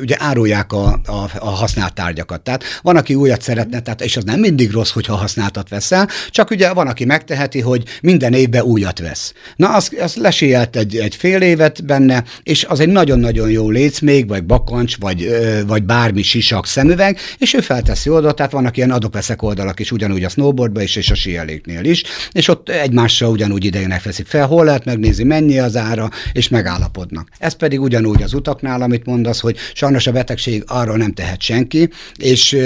ugye 0.00 0.16
árulják 0.18 0.72
a, 0.72 1.00
a, 1.04 1.30
a 1.38 1.48
használt 1.48 1.94
tárgyakat. 1.94 2.40
Tehát 2.40 2.64
van, 2.82 2.96
aki 2.96 3.14
újat 3.14 3.42
szeretne, 3.42 3.80
tehát, 3.80 4.00
és 4.00 4.16
az 4.16 4.24
nem 4.24 4.40
mindig 4.40 4.70
rossz, 4.70 4.90
hogyha 4.90 5.14
használtat 5.14 5.68
veszel, 5.68 6.08
csak 6.30 6.50
ugye 6.50 6.72
van, 6.72 6.86
aki 6.86 7.04
megteheti, 7.04 7.60
hogy 7.60 7.82
minden 8.02 8.32
évben 8.32 8.62
újat 8.62 8.98
vesz. 8.98 9.32
Na, 9.56 9.74
az, 9.74 9.90
az 10.00 10.16
lesélt 10.50 10.76
egy, 10.76 10.96
egy 10.96 11.14
fél 11.14 11.40
évet 11.40 11.84
benne, 11.84 12.24
és 12.42 12.64
az 12.64 12.80
egy 12.80 12.88
nagyon-nagyon 12.88 13.50
jó 13.50 13.70
léc 13.70 14.00
még, 14.00 14.28
vagy 14.28 14.44
bakancs, 14.44 14.96
vagy, 14.98 15.28
vagy 15.66 15.82
bármi 15.82 16.22
sisak 16.22 16.66
szemüveg, 16.66 17.18
és 17.38 17.54
ő 17.54 17.60
felteszi 17.60 18.10
oda, 18.10 18.32
tehát 18.32 18.52
vannak 18.52 18.76
ilyen 18.76 18.90
adopeszek 18.90 19.42
oldalak 19.42 19.80
is, 19.80 19.92
ugyanúgy 19.92 20.24
a 20.24 20.28
snowboardba 20.28 20.82
is, 20.82 20.96
és 20.96 21.10
a 21.10 21.14
síeléknél 21.14 21.84
is, 21.84 22.02
és 22.32 22.48
ott 22.48 22.68
egymással 22.68 23.30
ugyanúgy 23.30 23.64
idejének 23.64 24.02
veszik 24.02 24.26
fel, 24.26 24.46
hol 24.46 24.64
lehet 24.64 24.84
megnézni, 24.84 25.24
mennyi 25.24 25.58
az 25.58 25.76
ára, 25.76 26.10
és 26.32 26.48
megállapodnak. 26.48 27.28
Ez 27.38 27.52
pedig 27.52 27.80
ugyanúgy 27.80 28.22
az 28.22 28.34
utaknál, 28.34 28.82
amit 28.82 29.06
mondasz, 29.06 29.40
hogy 29.40 29.56
sajnos 29.74 30.06
a 30.06 30.12
betegség 30.12 30.64
arról 30.66 30.96
nem 30.96 31.12
tehet 31.12 31.40
senki, 31.40 31.88
és 32.16 32.56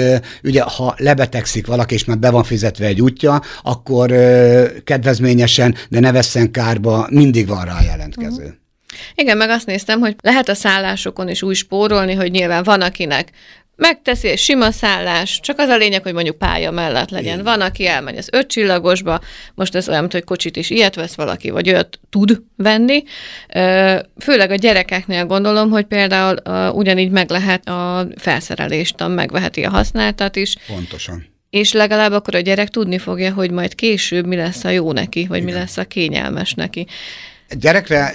ugye 0.43 0.61
ha 0.61 0.95
lebetegszik 0.97 1.67
valaki, 1.67 1.93
és 1.93 2.05
már 2.05 2.17
be 2.17 2.29
van 2.29 2.43
fizetve 2.43 2.85
egy 2.85 3.01
útja, 3.01 3.41
akkor 3.63 4.11
kedvezményesen, 4.83 5.75
de 5.89 5.99
ne 5.99 6.11
vesszen 6.11 6.51
kárba, 6.51 7.07
mindig 7.09 7.47
van 7.47 7.65
rá 7.65 7.74
jelentkező. 7.83 8.43
Uh-huh. 8.43 8.53
Igen, 9.15 9.37
meg 9.37 9.49
azt 9.49 9.65
néztem, 9.65 9.99
hogy 9.99 10.15
lehet 10.21 10.49
a 10.49 10.53
szállásokon 10.53 11.29
is 11.29 11.41
úgy 11.41 11.55
spórolni, 11.55 12.13
hogy 12.13 12.31
nyilván 12.31 12.63
van, 12.63 12.81
akinek 12.81 13.31
megteszi 13.75 14.27
egy 14.27 14.37
sima 14.37 14.71
szállás, 14.71 15.39
csak 15.39 15.59
az 15.59 15.69
a 15.69 15.77
lényeg, 15.77 16.03
hogy 16.03 16.13
mondjuk 16.13 16.37
pálya 16.37 16.71
mellett 16.71 17.09
legyen. 17.09 17.33
Igen. 17.33 17.43
Van, 17.43 17.61
aki 17.61 17.87
elmegy 17.87 18.17
az 18.17 18.29
ötcsillagosba, 18.31 19.21
most 19.55 19.75
ez 19.75 19.89
olyan, 19.89 20.07
hogy 20.11 20.23
kocsit 20.23 20.55
is 20.55 20.69
ilyet 20.69 20.95
vesz 20.95 21.15
valaki, 21.15 21.49
vagy 21.49 21.69
olyat 21.69 21.99
tud 22.09 22.41
venni. 22.55 23.03
Főleg 24.19 24.51
a 24.51 24.55
gyerekeknél 24.55 25.25
gondolom, 25.25 25.69
hogy 25.69 25.85
például 25.85 26.35
ugyanígy 26.73 27.11
meg 27.11 27.29
lehet 27.29 27.67
a 27.67 28.07
felszerelést, 28.17 29.07
megveheti 29.07 29.63
a 29.63 29.69
használtat 29.69 30.35
is. 30.35 30.55
Pontosan. 30.67 31.25
És 31.49 31.71
legalább 31.71 32.11
akkor 32.11 32.35
a 32.35 32.39
gyerek 32.39 32.69
tudni 32.69 32.97
fogja, 32.97 33.33
hogy 33.33 33.51
majd 33.51 33.75
később 33.75 34.25
mi 34.25 34.35
lesz 34.35 34.63
a 34.63 34.69
jó 34.69 34.91
neki, 34.91 35.25
vagy 35.27 35.41
Igen. 35.41 35.53
mi 35.53 35.59
lesz 35.59 35.77
a 35.77 35.83
kényelmes 35.83 36.53
neki 36.53 36.87
gyerekre 37.49 38.13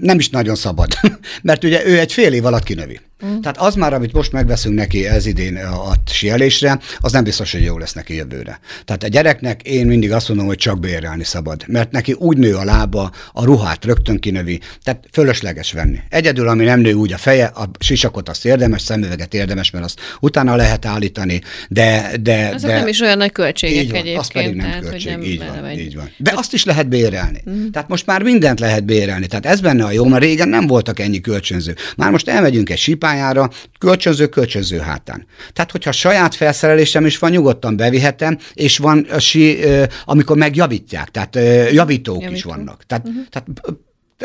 nem 0.00 0.18
is 0.18 0.28
nagyon 0.28 0.54
szabad, 0.54 0.92
mert 1.42 1.64
ugye 1.64 1.86
ő 1.86 1.98
egy 1.98 2.12
fél 2.12 2.32
év 2.32 2.44
alatt 2.44 2.62
kinövi. 2.62 3.00
Mm. 3.24 3.40
Tehát 3.40 3.58
az 3.58 3.74
már, 3.74 3.92
amit 3.92 4.12
most 4.12 4.32
megveszünk 4.32 4.74
neki 4.74 5.06
ez 5.06 5.26
idén 5.26 5.56
a 5.56 5.92
sielésre, 6.06 6.78
az 7.00 7.12
nem 7.12 7.24
biztos, 7.24 7.52
hogy 7.52 7.62
jó 7.62 7.78
lesz 7.78 7.92
neki 7.92 8.14
jövőre. 8.14 8.60
Tehát 8.84 9.02
a 9.02 9.08
gyereknek 9.08 9.62
én 9.62 9.86
mindig 9.86 10.12
azt 10.12 10.28
mondom, 10.28 10.46
hogy 10.46 10.56
csak 10.56 10.80
bérelni 10.80 11.24
szabad, 11.24 11.64
mert 11.66 11.90
neki 11.90 12.12
úgy 12.12 12.36
nő 12.38 12.54
a 12.54 12.64
lába, 12.64 13.10
a 13.32 13.44
ruhát 13.44 13.84
rögtön 13.84 14.18
kinövi, 14.18 14.60
tehát 14.82 15.04
fölösleges 15.12 15.72
venni. 15.72 15.98
Egyedül, 16.08 16.48
ami 16.48 16.64
nem 16.64 16.80
nő 16.80 16.92
úgy 16.92 17.12
a 17.12 17.16
feje, 17.16 17.44
a 17.44 17.70
sisakot 17.78 18.28
azt 18.28 18.44
érdemes, 18.44 18.82
szemüveget 18.82 19.34
érdemes, 19.34 19.70
mert 19.70 19.84
azt 19.84 20.00
utána 20.20 20.56
lehet 20.56 20.86
állítani, 20.86 21.40
de... 21.68 22.10
de 22.20 22.50
Azok 22.54 22.70
de, 22.70 22.76
nem 22.76 22.88
is 22.88 23.00
olyan 23.00 23.18
nagy 23.18 23.32
költségek 23.32 23.82
így 23.82 23.90
van, 23.90 24.00
egyébként. 24.00 24.20
Az 24.20 24.28
pedig 24.28 24.54
nem 24.54 24.66
tehát, 24.66 24.88
költség, 24.88 25.10
nem 25.10 25.22
így 25.22 25.38
van, 25.60 25.70
így 25.70 25.96
van. 25.96 26.10
De 26.16 26.32
azt 26.34 26.52
is 26.52 26.64
lehet 26.64 26.88
bérelni. 26.88 27.42
Mm. 27.50 27.70
Tehát 27.70 27.88
most 27.88 28.06
már 28.06 28.22
mindent 28.22 28.60
lehet 28.60 28.84
bérelni. 28.84 29.26
Tehát 29.26 29.46
ez 29.46 29.60
benne 29.60 29.84
a 29.84 29.90
jó, 29.90 30.04
mert 30.04 30.22
régen 30.22 30.48
nem 30.48 30.66
voltak 30.66 30.98
ennyi 30.98 31.20
kölcsönző. 31.20 31.74
Már 31.96 32.10
most 32.10 32.28
elmegyünk 32.28 32.70
egy 32.70 32.78
sipájára, 33.06 33.50
kölcsönző, 33.78 34.26
kölcsönző 34.26 34.78
hátán. 34.78 35.26
Tehát, 35.52 35.70
hogyha 35.70 35.92
saját 35.92 36.34
felszerelésem 36.34 37.06
is 37.06 37.18
van, 37.18 37.30
nyugodtan 37.30 37.76
bevihetem, 37.76 38.38
és 38.54 38.78
van 38.78 39.06
sí, 39.18 39.58
amikor 40.04 40.36
megjavítják, 40.36 41.10
tehát 41.10 41.36
javítók 41.72 42.22
Javító. 42.22 42.36
is 42.36 42.42
vannak. 42.42 42.84
Tehát, 42.86 43.08
uh-huh. 43.08 43.22
tehát 43.30 43.48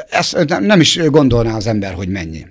ezt 0.10 0.60
nem 0.60 0.80
is 0.80 1.00
gondolná 1.06 1.56
az 1.56 1.68
ember, 1.68 1.94
hogy 1.94 2.08
mennyi. 2.08 2.46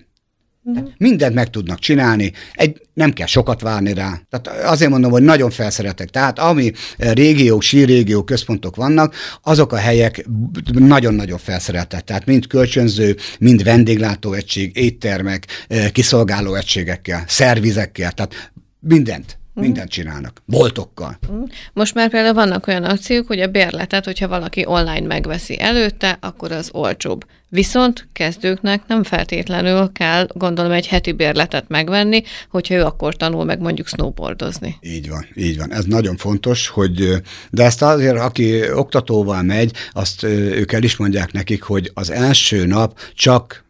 Uh-huh. 0.63 0.89
Mindent 0.97 1.35
meg 1.35 1.51
tudnak 1.51 1.79
csinálni, 1.79 2.33
egy, 2.53 2.81
nem 2.95 3.13
kell 3.13 3.27
sokat 3.27 3.61
várni 3.61 3.93
rá. 3.93 4.21
Tehát 4.31 4.65
azért 4.65 4.91
mondom, 4.91 5.11
hogy 5.11 5.23
nagyon 5.23 5.51
felszeretek. 5.51 6.09
Tehát 6.09 6.39
ami 6.39 6.73
régiók, 6.97 7.63
sírégió 7.63 8.25
központok 8.25 8.77
vannak, 8.77 9.15
azok 9.43 9.73
a 9.73 9.77
helyek 9.77 10.27
nagyon-nagyon 10.73 11.39
felszereltek. 11.39 12.05
Tehát 12.05 12.27
mind 12.27 12.47
kölcsönző, 12.47 13.17
mind 13.39 13.63
vendéglátóegység, 13.63 14.77
éttermek, 14.77 15.47
eh, 15.69 15.91
kiszolgáló 15.91 16.55
egységekkel, 16.55 17.25
szervizekkel, 17.27 18.13
tehát 18.13 18.53
mindent. 18.81 19.40
Mm. 19.61 19.65
Mindent 19.65 19.91
csinálnak. 19.91 20.43
Boltokkal. 20.45 21.19
Mm. 21.33 21.43
Most 21.73 21.95
már 21.95 22.11
például 22.11 22.35
vannak 22.35 22.67
olyan 22.67 22.85
akciók, 22.85 23.27
hogy 23.27 23.41
a 23.41 23.47
bérletet, 23.47 24.05
hogyha 24.05 24.29
valaki 24.29 24.65
online 24.67 25.07
megveszi 25.07 25.61
előtte, 25.61 26.19
akkor 26.21 26.53
az 26.53 26.69
olcsóbb. 26.73 27.25
Viszont 27.49 28.09
kezdőknek 28.13 28.83
nem 28.87 29.03
feltétlenül 29.03 29.93
kell, 29.93 30.27
gondolom, 30.35 30.73
egy 30.73 30.87
heti 30.87 31.13
bérletet 31.13 31.69
megvenni, 31.69 32.23
hogyha 32.51 32.75
ő 32.75 32.85
akkor 32.85 33.17
tanul 33.17 33.45
meg 33.45 33.61
mondjuk 33.61 33.87
snowboardozni. 33.87 34.77
Így 34.81 35.09
van, 35.09 35.27
így 35.35 35.59
van. 35.59 35.73
Ez 35.73 35.85
nagyon 35.85 36.17
fontos, 36.17 36.69
hogy, 36.69 37.23
de 37.51 37.65
ezt 37.65 37.83
azért, 37.83 38.19
aki 38.19 38.73
oktatóval 38.73 39.43
megy, 39.43 39.73
azt 39.93 40.23
ők 40.23 40.73
el 40.73 40.83
is 40.83 40.97
mondják 40.97 41.33
nekik, 41.33 41.63
hogy 41.63 41.91
az 41.95 42.11
első 42.11 42.67
nap 42.67 42.99
csak 43.15 43.65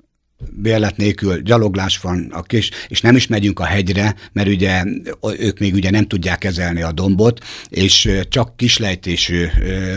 bérlet 0.51 0.97
nélkül 0.97 1.41
gyaloglás 1.43 1.99
van, 1.99 2.29
a 2.33 2.43
kis, 2.43 2.71
és 2.89 3.01
nem 3.01 3.17
is 3.17 3.27
megyünk 3.27 3.61
a 3.61 3.65
hegyre, 3.65 4.15
mert 4.33 4.49
ugye 4.49 4.85
ők 5.39 5.59
még 5.59 5.75
ugye 5.75 5.91
nem 5.91 6.07
tudják 6.07 6.39
kezelni 6.39 6.83
a 6.83 6.93
dombot, 6.93 7.45
és 7.69 8.11
csak 8.29 8.57
kislejtésű 8.57 9.47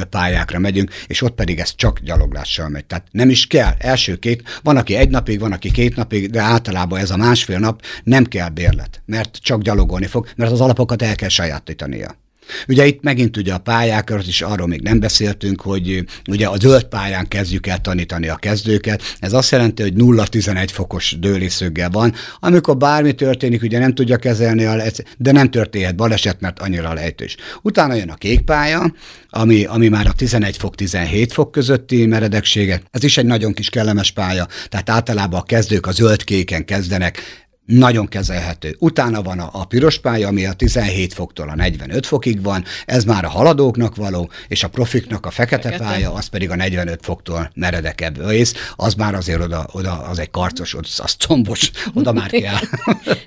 pályákra 0.09 0.59
megyünk, 0.59 0.91
és 1.07 1.21
ott 1.21 1.35
pedig 1.35 1.59
ez 1.59 1.75
csak 1.75 1.99
gyaloglással 1.99 2.69
megy. 2.69 2.85
Tehát 2.85 3.07
nem 3.11 3.29
is 3.29 3.47
kell. 3.47 3.73
Első 3.77 4.15
két, 4.15 4.59
van, 4.63 4.77
aki 4.77 4.95
egy 4.95 5.09
napig, 5.09 5.39
van, 5.39 5.51
aki 5.51 5.71
két 5.71 5.95
napig, 5.95 6.29
de 6.29 6.41
általában 6.41 6.99
ez 6.99 7.11
a 7.11 7.17
másfél 7.17 7.59
nap 7.59 7.81
nem 8.03 8.25
kell 8.25 8.49
bérlet, 8.49 9.01
mert 9.05 9.39
csak 9.41 9.61
gyalogolni 9.61 10.05
fog, 10.05 10.27
mert 10.35 10.51
az 10.51 10.61
alapokat 10.61 11.01
el 11.01 11.15
kell 11.15 11.29
sajátítania. 11.29 12.21
Ugye 12.67 12.85
itt 12.85 13.01
megint 13.01 13.37
ugye 13.37 13.53
a 13.53 13.57
pályákat 13.57 14.27
is 14.27 14.41
arról 14.41 14.67
még 14.67 14.81
nem 14.81 14.99
beszéltünk, 14.99 15.61
hogy 15.61 16.03
ugye 16.29 16.47
a 16.47 16.57
zöld 16.57 16.83
pályán 16.83 17.27
kezdjük 17.27 17.67
el 17.67 17.81
tanítani 17.81 18.27
a 18.27 18.35
kezdőket. 18.35 19.01
Ez 19.19 19.33
azt 19.33 19.51
jelenti, 19.51 19.81
hogy 19.81 19.93
0-11 19.95 20.67
fokos 20.71 21.15
dőlészöggel 21.19 21.89
van. 21.89 22.13
Amikor 22.39 22.77
bármi 22.77 23.13
történik, 23.13 23.61
ugye 23.61 23.79
nem 23.79 23.93
tudja 23.93 24.17
kezelni, 24.17 24.65
a 24.65 24.81
de 25.17 25.31
nem 25.31 25.51
történhet 25.51 25.95
baleset, 25.95 26.41
mert 26.41 26.59
annyira 26.59 26.93
lejtős. 26.93 27.35
Utána 27.61 27.93
jön 27.93 28.09
a 28.09 28.15
kék 28.15 28.41
pálya, 28.41 28.93
ami, 29.29 29.65
ami 29.65 29.87
már 29.87 30.07
a 30.07 30.13
11 30.13 30.57
fok, 30.57 30.75
17 30.75 31.33
fok 31.33 31.51
közötti 31.51 32.05
meredeksége. 32.05 32.81
Ez 32.91 33.03
is 33.03 33.17
egy 33.17 33.25
nagyon 33.25 33.53
kis 33.53 33.69
kellemes 33.69 34.11
pálya, 34.11 34.47
tehát 34.69 34.89
általában 34.89 35.39
a 35.39 35.43
kezdők 35.43 35.87
a 35.87 35.91
zöld-kéken 35.91 36.65
kezdenek, 36.65 37.42
nagyon 37.65 38.07
kezelhető. 38.07 38.75
Utána 38.79 39.21
van 39.21 39.39
a, 39.39 39.49
a 39.51 39.65
piros 39.65 39.99
pálya, 39.99 40.27
ami 40.27 40.45
a 40.45 40.53
17 40.53 41.13
foktól 41.13 41.49
a 41.49 41.55
45 41.55 42.05
fokig 42.05 42.41
van, 42.41 42.63
ez 42.85 43.03
már 43.03 43.25
a 43.25 43.29
haladóknak 43.29 43.95
való, 43.95 44.29
és 44.47 44.63
a 44.63 44.67
profiknak 44.67 45.25
a 45.25 45.31
fekete, 45.31 45.61
fekete. 45.61 45.83
pálya, 45.83 46.13
az 46.13 46.27
pedig 46.27 46.49
a 46.49 46.55
45 46.55 46.99
foktól 47.01 47.51
meredekebb 47.55 48.27
vész, 48.27 48.53
az 48.75 48.93
már 48.93 49.15
azért 49.15 49.41
oda, 49.41 49.67
oda 49.71 49.91
az 49.91 50.19
egy 50.19 50.31
karcos, 50.31 50.73
az, 50.73 50.99
az 51.03 51.11
combos, 51.13 51.71
oda 51.93 52.11
már 52.11 52.29
kell. 52.41 52.59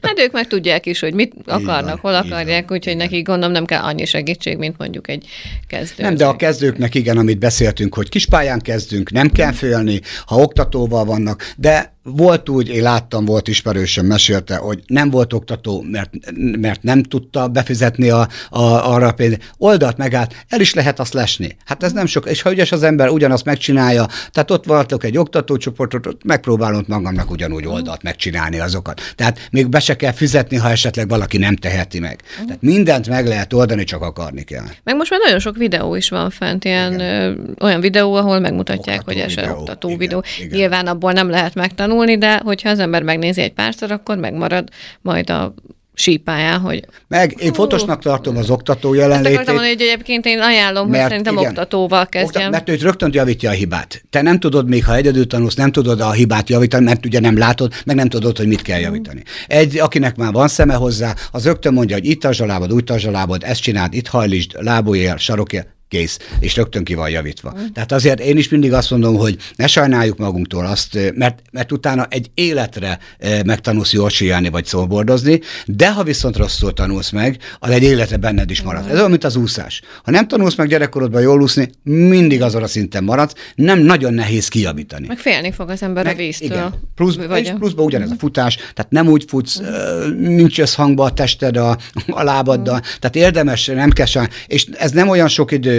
hát 0.03 0.19
ők 0.19 0.33
meg 0.33 0.47
tudják 0.47 0.87
is, 0.87 1.01
hogy 1.01 1.15
mit 1.15 1.33
akarnak, 1.47 2.01
van, 2.01 2.13
hol 2.13 2.31
akarják, 2.31 2.71
úgyhogy 2.71 2.97
nekik 2.97 3.27
gondolom 3.27 3.53
nem 3.53 3.65
kell 3.65 3.83
annyi 3.83 4.05
segítség, 4.05 4.59
mint 4.59 4.79
mondjuk 4.79 5.09
egy 5.09 5.27
kezdő. 5.67 6.03
Nem, 6.03 6.17
de 6.17 6.27
a 6.27 6.37
kezdőknek 6.37 6.95
igen, 6.95 7.19
amit 7.19 7.39
beszéltünk, 7.39 7.95
hogy 7.95 8.09
kispályán 8.09 8.61
kezdünk, 8.61 9.11
nem 9.11 9.31
kell 9.31 9.53
félni, 9.53 10.01
ha 10.27 10.37
oktatóval 10.37 11.05
vannak, 11.05 11.53
de 11.57 11.96
volt 12.07 12.49
úgy, 12.49 12.69
én 12.69 12.83
láttam, 12.83 13.25
volt 13.25 13.49
ismerősöm, 13.49 14.07
mesélte, 14.07 14.57
hogy 14.57 14.83
nem 14.87 15.11
volt 15.11 15.33
oktató, 15.33 15.85
mert, 15.91 16.11
mert 16.59 16.83
nem 16.83 17.03
tudta 17.03 17.49
befizetni 17.49 18.11
a, 18.11 18.29
a, 18.51 18.61
arra 18.61 19.07
a 19.07 19.13
pénzt. 19.13 19.39
Oldalt 19.59 19.97
megállt, 19.97 20.35
el 20.49 20.61
is 20.61 20.75
lehet 20.75 21.01
azt 21.01 21.13
lesni. 21.13 21.57
Hát 21.65 21.83
ez 21.83 21.93
nem 21.93 22.07
sok, 22.07 22.29
és 22.29 22.43
ha 22.43 22.53
ügyes 22.53 22.73
az 22.73 22.83
ember 22.83 23.09
ugyanazt 23.09 23.45
megcsinálja, 23.45 24.07
tehát 24.33 24.51
ott 24.51 24.65
voltok 24.65 25.05
egy 25.05 25.19
oktatócsoportot, 25.19 26.07
ott 26.07 26.25
megpróbálom 26.25 26.85
magamnak 26.87 27.31
ugyanúgy 27.31 27.67
oldalt 27.67 28.03
megcsinálni 28.03 28.59
azokat. 28.59 29.01
Tehát 29.15 29.49
még 29.51 29.69
be 29.69 29.81
se 29.81 29.97
kell 29.97 30.13
fizetni, 30.13 30.57
ha 30.57 30.71
esetleg 30.71 31.09
valaki 31.09 31.39
nem 31.39 31.57
teheti 31.57 31.99
meg. 31.99 32.23
Tehát 32.47 32.63
mindent 32.63 33.09
meg 33.09 33.27
lehet 33.27 33.53
oldani, 33.53 33.85
csak 33.85 34.03
akarni 34.03 34.43
kell. 34.43 34.65
Meg 34.85 34.97
most 34.97 35.11
már 35.11 35.21
nagyon 35.25 35.39
sok 35.39 35.57
videó 35.57 35.95
is 35.95 36.09
van 36.09 36.31
fent, 36.31 36.65
ilyen 36.65 37.01
ö, 37.01 37.33
olyan 37.61 37.81
videó, 37.81 38.15
ahol 38.15 38.39
megmutatják, 38.39 39.01
oktató 39.01 39.21
hogy 39.21 39.37
ez 39.39 39.51
oktató 39.51 39.97
videó. 39.97 40.23
Igen. 40.39 40.59
Nyilván 40.59 40.87
abból 40.87 41.13
nem 41.13 41.31
lehet 41.31 41.55
megtanulni, 41.55 41.95
tanulni, 41.97 42.19
de 42.19 42.41
hogyha 42.45 42.71
az 42.71 42.79
ember 42.79 43.03
megnézi 43.03 43.41
egy 43.41 43.53
párszor, 43.53 43.91
akkor 43.91 44.17
megmarad 44.17 44.69
majd 45.01 45.31
a 45.31 45.55
sípáján, 45.95 46.61
hogy... 46.61 46.85
Meg, 47.09 47.35
én 47.39 47.53
fontosnak 47.53 48.03
tartom 48.03 48.37
az 48.37 48.51
oktató 48.51 48.95
jelenlétét. 48.95 49.27
Ezt 49.27 49.35
akartam 49.35 49.55
mondani, 49.55 49.75
hogy 49.75 49.83
egyébként 49.83 50.27
én 50.27 50.41
ajánlom, 50.41 50.89
mert, 50.89 51.01
hogy 51.01 51.11
szerintem 51.11 51.37
igen, 51.37 51.49
oktatóval 51.49 52.07
kezdjem. 52.07 52.51
Mert 52.51 52.69
őt 52.69 52.83
rögtön 52.83 53.11
javítja 53.13 53.51
a 53.51 53.53
hibát. 53.53 54.03
Te 54.11 54.23
nem 54.23 54.39
tudod 54.39 54.69
még, 54.69 54.85
ha 54.85 54.95
egyedül 54.95 55.27
tanulsz, 55.27 55.55
nem 55.55 55.73
tudod 55.73 56.01
a 56.01 56.13
hibát 56.13 56.49
javítani, 56.49 56.85
mert 56.85 57.07
ugye 57.07 57.21
nem 57.21 57.39
látod, 57.39 57.73
meg 57.85 57.97
nem 57.97 58.09
tudod, 58.09 58.37
hogy 58.37 58.47
mit 58.47 58.63
kell 58.63 58.81
javítani. 58.81 59.23
Egy, 59.47 59.79
akinek 59.79 60.17
már 60.17 60.33
van 60.33 60.49
szeme 60.49 60.75
hozzá, 60.75 61.15
az 61.33 61.45
rögtön 61.45 61.73
mondja, 61.73 61.97
hogy 61.97 62.07
itt 62.07 62.25
a 62.25 62.33
zsalábod, 62.33 62.73
úgy 62.73 62.91
a 62.91 62.99
zsalábod, 62.99 63.43
ezt 63.45 63.63
csináld, 63.63 63.95
itt 63.95 64.07
hajlítsd, 64.07 64.57
lábújél, 64.61 65.17
sarokjél, 65.17 65.76
kész, 65.89 66.19
és 66.41 66.57
rögtön 66.57 66.85
ki 66.85 66.95
van 66.95 67.11
javítva. 67.11 67.55
Mm. 67.59 67.67
Tehát 67.75 67.93
azért 67.93 68.21
én 68.21 68.37
is 68.37 68.49
mindig 68.49 68.73
azt 68.73 68.91
mondom, 68.91 69.17
hogy 69.17 69.37
ne 69.57 69.67
sajnáljuk 69.67 70.19
magunktól 70.19 70.67
azt, 70.67 70.99
mert, 71.15 71.43
mert 71.53 71.73
utána 71.73 72.07
egy 72.11 72.31
életre 72.35 72.99
megtanulsz 73.45 73.93
jól 73.93 74.09
síelni 74.09 74.49
vagy 74.49 74.65
szóbordozni, 74.65 75.41
de 75.67 75.93
ha 75.93 76.03
viszont 76.03 76.37
rosszul 76.37 76.73
tanulsz 76.73 77.11
meg, 77.11 77.39
az 77.59 77.71
egy 77.71 77.83
élete 77.83 78.17
benned 78.17 78.51
is 78.51 78.63
marad. 78.63 78.85
Mm. 78.85 78.89
Ez 78.89 78.97
olyan, 78.97 79.11
mint 79.11 79.25
az 79.25 79.37
úszás. 79.37 79.83
Ha 80.05 80.11
nem 80.11 80.29
tanulsz 80.29 80.55
meg 80.55 80.69
gyerekkorodban 80.69 81.23
jól 81.23 81.43
úszni, 81.43 81.71
mindig 81.83 82.43
azon 82.43 82.63
a 82.63 82.67
szinten 82.67 83.05
maradsz, 83.05 83.33
nem 83.55 83.79
nagyon 83.79 84.15
nehéz 84.15 84.49
kijavítani. 84.49 85.07
Meg 85.07 85.19
félni 85.19 85.53
fog 85.53 85.71
az 85.71 85.83
ember 85.83 86.05
meg, 86.05 86.15
a 86.15 86.17
víztől. 86.17 86.49
Igen. 86.49 86.75
Plusz, 86.95 87.15
vagy 87.15 87.45
és 87.45 87.51
pluszban 87.59 87.85
ugyanez 87.85 88.11
a 88.11 88.15
futás, 88.19 88.57
tehát 88.57 88.91
nem 88.91 89.09
úgy 89.09 89.25
futsz, 89.29 89.61
mm. 89.61 90.35
nincs 90.35 90.61
összhangba 90.61 91.05
a 91.05 91.13
tested 91.13 91.57
a, 91.57 91.79
a 92.07 92.23
lábaddal, 92.23 92.77
mm. 92.77 92.99
tehát 92.99 93.17
érdemes, 93.17 93.67
nem 93.67 93.91
kell 93.91 94.05
és 94.47 94.67
ez 94.79 94.91
nem 94.91 95.09
olyan 95.09 95.29
sok 95.29 95.53
idő, 95.53 95.76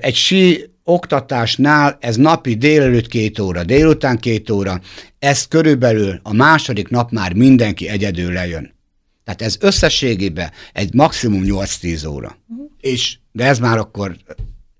egy 0.00 0.14
sí 0.14 0.70
oktatásnál 0.84 1.96
ez 2.00 2.16
napi 2.16 2.54
délelőtt 2.54 3.06
két 3.06 3.38
óra, 3.38 3.64
délután 3.64 4.18
két 4.18 4.50
óra, 4.50 4.80
ez 5.18 5.46
körülbelül 5.46 6.20
a 6.22 6.32
második 6.32 6.88
nap 6.88 7.10
már 7.10 7.32
mindenki 7.34 7.88
egyedül 7.88 8.32
lejön. 8.32 8.74
Tehát 9.24 9.42
ez 9.42 9.56
összességében 9.60 10.50
egy 10.72 10.94
maximum 10.94 11.42
8-10 11.44 12.08
óra. 12.08 12.38
Uh-huh. 12.48 12.70
És, 12.80 13.18
de 13.32 13.44
ez 13.44 13.58
már 13.58 13.78
akkor 13.78 14.16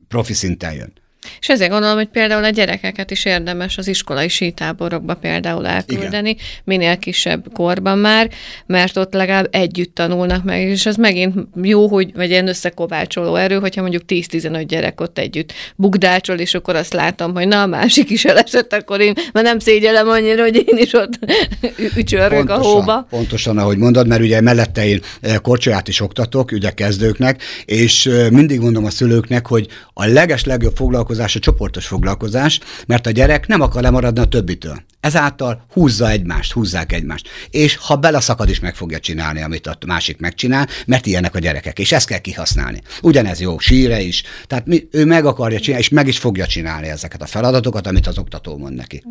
profi 0.08 0.32
szinten 0.32 0.72
jön. 0.72 0.92
És 1.40 1.48
ezért 1.48 1.70
gondolom, 1.70 1.96
hogy 1.96 2.08
például 2.08 2.44
a 2.44 2.50
gyerekeket 2.50 3.10
is 3.10 3.24
érdemes 3.24 3.78
az 3.78 3.88
iskolai 3.88 4.28
sítáborokba 4.28 5.14
például 5.14 5.66
elküldeni, 5.66 6.30
Igen. 6.30 6.42
minél 6.64 6.98
kisebb 6.98 7.46
korban 7.52 7.98
már, 7.98 8.30
mert 8.66 8.96
ott 8.96 9.12
legalább 9.12 9.48
együtt 9.50 9.94
tanulnak 9.94 10.44
meg, 10.44 10.60
és 10.60 10.86
az 10.86 10.96
megint 10.96 11.34
jó, 11.62 11.86
hogy 11.86 12.12
vagy 12.14 12.30
ilyen 12.30 12.48
összekovácsoló 12.48 13.34
erő, 13.34 13.58
hogyha 13.58 13.80
mondjuk 13.80 14.02
10-15 14.08 14.64
gyerek 14.68 15.00
ott 15.00 15.18
együtt 15.18 15.52
bugdácsol, 15.76 16.38
és 16.38 16.54
akkor 16.54 16.76
azt 16.76 16.92
látom, 16.92 17.34
hogy 17.34 17.48
na, 17.48 17.62
a 17.62 17.66
másik 17.66 18.10
is 18.10 18.24
elesett, 18.24 18.72
akkor 18.72 19.00
én 19.00 19.12
már 19.32 19.44
nem 19.44 19.58
szégyelem 19.58 20.08
annyira, 20.08 20.42
hogy 20.42 20.56
én 20.56 20.78
is 20.78 20.92
ott 20.92 21.18
ücsörgök 21.96 22.50
a 22.50 22.58
hóba. 22.58 23.06
Pontosan, 23.10 23.58
ahogy 23.58 23.76
mondod, 23.76 24.06
mert 24.06 24.20
ugye 24.20 24.40
mellette 24.40 24.86
én 24.86 25.00
eh, 25.20 25.36
korcsolyát 25.36 25.88
is 25.88 26.00
oktatok, 26.00 26.52
ugye 26.52 26.70
kezdőknek, 26.70 27.42
és 27.64 28.06
eh, 28.06 28.30
mindig 28.30 28.60
mondom 28.60 28.84
a 28.84 28.90
szülőknek, 28.90 29.46
hogy 29.46 29.66
a 29.94 30.06
leges 30.06 30.44
legjobb 30.44 30.76
foglalkozás 30.76 31.17
foglalkozás 31.18 31.36
a 31.36 31.38
csoportos 31.38 31.86
foglalkozás, 31.86 32.60
mert 32.86 33.06
a 33.06 33.10
gyerek 33.10 33.46
nem 33.46 33.60
akar 33.60 33.82
lemaradni 33.82 34.20
a 34.20 34.24
többitől. 34.24 34.82
Ezáltal 35.00 35.64
húzza 35.72 36.10
egymást, 36.10 36.52
húzzák 36.52 36.92
egymást. 36.92 37.28
És 37.50 37.76
ha 37.76 37.96
beleszakad 37.96 38.48
is 38.48 38.60
meg 38.60 38.74
fogja 38.74 38.98
csinálni, 38.98 39.42
amit 39.42 39.66
a 39.66 39.78
másik 39.86 40.18
megcsinál, 40.18 40.68
mert 40.86 41.06
ilyenek 41.06 41.34
a 41.34 41.38
gyerekek, 41.38 41.78
és 41.78 41.92
ezt 41.92 42.06
kell 42.06 42.18
kihasználni. 42.18 42.80
Ugyanez 43.02 43.40
jó 43.40 43.58
síre 43.58 44.00
is, 44.00 44.22
tehát 44.46 44.66
mi, 44.66 44.88
ő 44.90 45.04
meg 45.04 45.24
akarja 45.24 45.60
csinálni, 45.60 45.84
és 45.84 45.90
meg 45.90 46.06
is 46.06 46.18
fogja 46.18 46.46
csinálni 46.46 46.88
ezeket 46.88 47.22
a 47.22 47.26
feladatokat, 47.26 47.86
amit 47.86 48.06
az 48.06 48.18
oktató 48.18 48.56
mond 48.56 48.74
neki. 48.74 49.02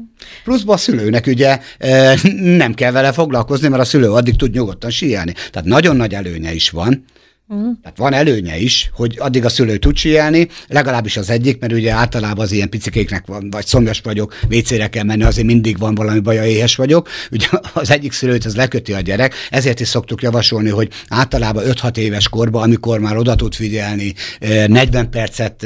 Pluszban 0.43 0.75
a 0.75 0.77
szülőnek 0.77 1.27
ugye 1.27 1.59
e, 1.77 2.19
nem 2.41 2.73
kell 2.73 2.91
vele 2.91 3.11
foglalkozni, 3.11 3.67
mert 3.67 3.81
a 3.81 3.85
szülő 3.85 4.11
addig 4.11 4.35
tud 4.35 4.53
nyugodtan 4.53 4.89
síelni. 4.89 5.33
Tehát 5.51 5.67
nagyon 5.67 5.95
nagy 5.95 6.13
előnye 6.13 6.53
is 6.53 6.69
van, 6.69 7.05
Uh-huh. 7.49 7.71
Tehát 7.81 7.97
van 7.97 8.13
előnye 8.13 8.57
is, 8.57 8.89
hogy 8.93 9.15
addig 9.19 9.45
a 9.45 9.49
szülő 9.49 9.77
tud 9.77 9.95
síelni, 9.95 10.47
legalábbis 10.67 11.17
az 11.17 11.29
egyik, 11.29 11.59
mert 11.59 11.73
ugye 11.73 11.91
általában 11.91 12.45
az 12.45 12.51
ilyen 12.51 12.69
picikéknek 12.69 13.25
van, 13.25 13.49
vagy 13.49 13.65
szomjas 13.65 13.99
vagyok, 14.03 14.39
vécére 14.47 14.87
kell 14.87 15.03
menni, 15.03 15.23
azért 15.23 15.47
mindig 15.47 15.77
van 15.77 15.95
valami 15.95 16.19
baj, 16.19 16.49
éhes 16.49 16.75
vagyok. 16.75 17.09
Ugye 17.31 17.47
az 17.73 17.91
egyik 17.91 18.11
szülőt 18.11 18.45
az 18.45 18.55
leköti 18.55 18.93
a 18.93 18.99
gyerek, 18.99 19.33
ezért 19.49 19.79
is 19.79 19.87
szoktuk 19.87 20.21
javasolni, 20.21 20.69
hogy 20.69 20.89
általában 21.07 21.63
5-6 21.67 21.97
éves 21.97 22.29
korban, 22.29 22.63
amikor 22.63 22.99
már 22.99 23.17
oda 23.17 23.35
tud 23.35 23.53
figyelni, 23.53 24.13
40 24.39 25.09
percet 25.09 25.65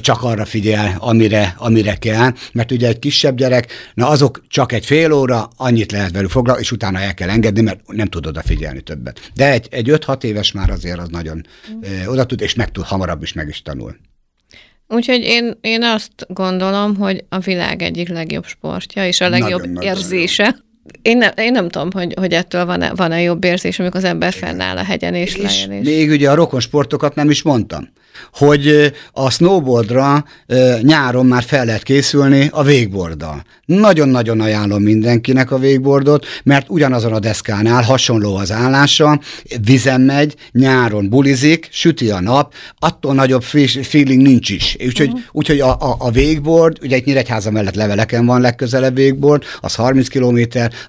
csak 0.00 0.22
arra 0.22 0.44
figyel, 0.44 0.96
amire, 0.98 1.54
amire 1.56 1.94
kell, 1.94 2.32
mert 2.52 2.72
ugye 2.72 2.88
egy 2.88 2.98
kisebb 2.98 3.36
gyerek, 3.36 3.72
na 3.94 4.08
azok 4.08 4.42
csak 4.48 4.72
egy 4.72 4.86
fél 4.86 5.12
óra, 5.12 5.50
annyit 5.56 5.92
lehet 5.92 6.12
velük 6.12 6.30
foglalkozni, 6.30 6.66
és 6.66 6.72
utána 6.72 6.98
el 6.98 7.14
kell 7.14 7.28
engedni, 7.28 7.60
mert 7.60 7.80
nem 7.86 8.06
tud 8.06 8.26
odafigyelni 8.26 8.80
többet. 8.80 9.30
De 9.34 9.50
egy, 9.50 9.68
egy 9.70 9.90
5-6 9.90 10.22
éves 10.22 10.52
már 10.52 10.70
azért 10.70 11.00
az 11.02 11.08
nagyon 11.08 11.46
mm. 11.72 12.06
oda 12.06 12.26
tud, 12.26 12.40
és 12.40 12.54
meg 12.54 12.70
tud, 12.70 12.84
hamarabb 12.84 13.22
is 13.22 13.32
meg 13.32 13.48
is 13.48 13.62
tanul. 13.62 13.96
Úgyhogy 14.88 15.20
én, 15.20 15.58
én 15.60 15.82
azt 15.82 16.26
gondolom, 16.28 16.96
hogy 16.96 17.24
a 17.28 17.38
világ 17.38 17.82
egyik 17.82 18.08
legjobb 18.08 18.44
sportja, 18.44 19.06
és 19.06 19.20
a 19.20 19.28
legjobb 19.28 19.66
nagyon, 19.66 19.82
érzése. 19.82 20.42
Nagyon 20.42 20.71
én, 21.02 21.16
nem, 21.16 21.30
én 21.36 21.52
nem 21.52 21.68
tudom, 21.68 21.90
hogy, 21.92 22.14
hogy 22.16 22.32
ettől 22.32 22.64
van-e, 22.64 22.92
van-e 22.94 23.20
jobb 23.20 23.44
érzés, 23.44 23.78
amikor 23.78 23.96
az 23.96 24.04
ember 24.04 24.32
fennáll 24.32 24.76
a 24.76 24.84
hegyen 24.84 25.14
és, 25.14 25.34
és 25.34 25.42
lejön. 25.42 25.82
És... 25.82 25.88
Még 25.88 26.10
ugye 26.10 26.30
a 26.30 26.34
rokon 26.34 26.60
sportokat 26.60 27.14
nem 27.14 27.30
is 27.30 27.42
mondtam 27.42 27.88
hogy 28.32 28.92
a 29.12 29.30
snowboardra 29.30 30.24
nyáron 30.80 31.26
már 31.26 31.42
fel 31.42 31.64
lehet 31.64 31.82
készülni 31.82 32.48
a 32.52 32.62
végborddal. 32.62 33.42
Nagyon-nagyon 33.64 34.40
ajánlom 34.40 34.82
mindenkinek 34.82 35.50
a 35.50 35.58
végboardot, 35.58 36.26
mert 36.44 36.66
ugyanazon 36.68 37.12
a 37.12 37.18
deszkánál 37.18 37.82
hasonló 37.82 38.36
az 38.36 38.52
állása, 38.52 39.20
vizen 39.64 40.00
megy, 40.00 40.34
nyáron 40.52 41.08
bulizik, 41.08 41.68
süti 41.70 42.10
a 42.10 42.20
nap, 42.20 42.54
attól 42.78 43.14
nagyobb 43.14 43.42
feeling 43.82 44.22
nincs 44.22 44.50
is. 44.50 44.76
Úgyhogy, 44.86 45.06
uh-huh. 45.06 45.22
úgyhogy 45.32 45.60
a, 45.60 45.70
a, 45.70 45.96
a 45.98 46.10
végboard, 46.10 46.76
ugye 46.82 46.96
egy 46.96 47.06
Nyíregyháza 47.06 47.50
mellett 47.50 47.74
leveleken 47.74 48.26
van 48.26 48.40
legközelebb 48.40 48.94
végboard, 48.94 49.44
az 49.60 49.74
30 49.74 50.08
km, 50.08 50.40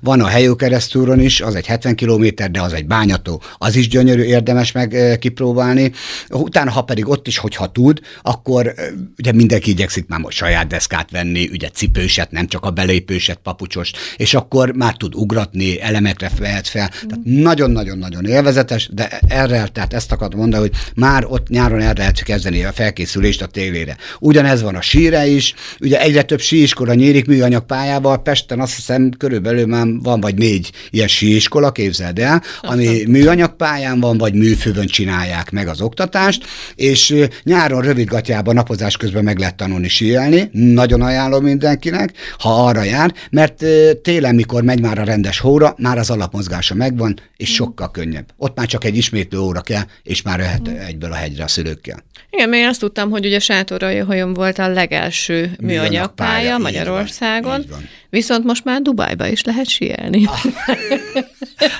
van 0.01 0.21
a 0.21 0.27
Helyókeresztúron 0.27 1.19
is, 1.19 1.41
az 1.41 1.55
egy 1.55 1.65
70 1.65 1.95
km, 1.95 2.25
de 2.51 2.61
az 2.61 2.73
egy 2.73 2.85
bányató, 2.85 3.41
az 3.57 3.75
is 3.75 3.87
gyönyörű, 3.87 4.21
érdemes 4.23 4.71
meg 4.71 5.17
kipróbálni. 5.19 5.91
Utána, 6.29 6.71
ha 6.71 6.81
pedig 6.81 7.09
ott 7.09 7.27
is, 7.27 7.37
hogyha 7.37 7.71
tud, 7.71 7.99
akkor 8.21 8.73
ugye 9.17 9.31
mindenki 9.31 9.69
igyekszik 9.69 10.07
már 10.07 10.19
most 10.19 10.37
saját 10.37 10.67
deszkát 10.67 11.11
venni, 11.11 11.49
ugye 11.51 11.69
cipőset, 11.69 12.31
nem 12.31 12.47
csak 12.47 12.65
a 12.65 12.71
belépőset, 12.71 13.39
papucsost, 13.43 13.97
és 14.17 14.33
akkor 14.33 14.71
már 14.75 14.97
tud 14.97 15.15
ugratni, 15.15 15.81
elemekre 15.81 16.31
vehet 16.39 16.67
fel. 16.67 16.87
Tehát 16.87 17.19
nagyon-nagyon-nagyon 17.23 18.25
élvezetes, 18.25 18.89
de 18.93 19.19
erre, 19.27 19.67
tehát 19.67 19.93
ezt 19.93 20.11
akartam 20.11 20.39
mondani, 20.39 20.61
hogy 20.61 20.73
már 20.95 21.25
ott 21.27 21.47
nyáron 21.47 21.81
el 21.81 21.93
lehet 21.97 22.23
kezdeni 22.23 22.63
a 22.63 22.71
felkészülést 22.71 23.41
a 23.41 23.45
télére. 23.45 23.97
Ugyanez 24.19 24.61
van 24.61 24.75
a 24.75 24.81
síre 24.81 25.27
is, 25.27 25.53
ugye 25.79 26.01
egyre 26.01 26.21
több 26.21 26.39
síiskola 26.39 26.93
nyílik 26.93 27.27
műanyag 27.27 27.65
pályával, 27.65 28.21
Pesten 28.21 28.59
azt 28.59 28.75
hiszem 28.75 29.11
körülbelül 29.17 29.65
már 29.73 29.87
van 30.01 30.21
vagy 30.21 30.35
négy 30.35 30.71
ilyen 30.89 31.07
síiskola, 31.07 31.71
képzeld 31.71 32.19
el, 32.19 32.41
ami 32.61 33.03
műanyag 33.07 33.55
pályán 33.55 33.99
van, 33.99 34.17
vagy 34.17 34.33
műfővön 34.33 34.87
csinálják 34.87 35.51
meg 35.51 35.67
az 35.67 35.81
oktatást, 35.81 36.45
és 36.75 37.15
nyáron 37.43 37.81
rövidgatjában 37.81 38.55
napozás 38.55 38.97
közben 38.97 39.23
meg 39.23 39.37
lehet 39.39 39.55
tanulni 39.55 39.87
síelni, 39.87 40.49
nagyon 40.51 41.01
ajánlom 41.01 41.43
mindenkinek, 41.43 42.13
ha 42.37 42.65
arra 42.65 42.83
jár, 42.83 43.13
mert 43.29 43.65
télen, 44.01 44.35
mikor 44.35 44.63
megy 44.63 44.81
már 44.81 44.99
a 44.99 45.03
rendes 45.03 45.39
hóra, 45.39 45.75
már 45.77 45.97
az 45.97 46.09
alapmozgása 46.09 46.75
megvan, 46.75 47.19
és 47.37 47.51
mm. 47.51 47.53
sokkal 47.53 47.91
könnyebb. 47.91 48.25
Ott 48.37 48.57
már 48.57 48.67
csak 48.67 48.83
egy 48.83 48.97
ismétlő 48.97 49.39
óra 49.39 49.61
kell, 49.61 49.83
és 50.03 50.21
már 50.21 50.39
jöhet 50.39 50.69
mm. 50.69 50.75
egyből 50.75 51.11
a 51.11 51.15
hegyre 51.15 51.43
a 51.43 51.47
szülőkkel. 51.47 52.03
Igen, 52.29 52.53
én 52.53 52.67
azt 52.67 52.79
tudtam, 52.79 53.09
hogy 53.09 53.25
ugye 53.25 53.39
Sátorai 53.39 53.97
hajón 53.97 54.33
volt 54.33 54.59
a 54.59 54.67
legelső 54.67 55.55
műanyag 55.59 56.13
pálya 56.15 56.57
Magyarországon, 56.57 57.65
van, 57.69 57.87
viszont 58.13 58.43
most 58.43 58.63
már 58.63 58.81
Dubájba 58.81 59.27
is 59.27 59.43
lehet 59.43 59.67
sielni. 59.67 60.23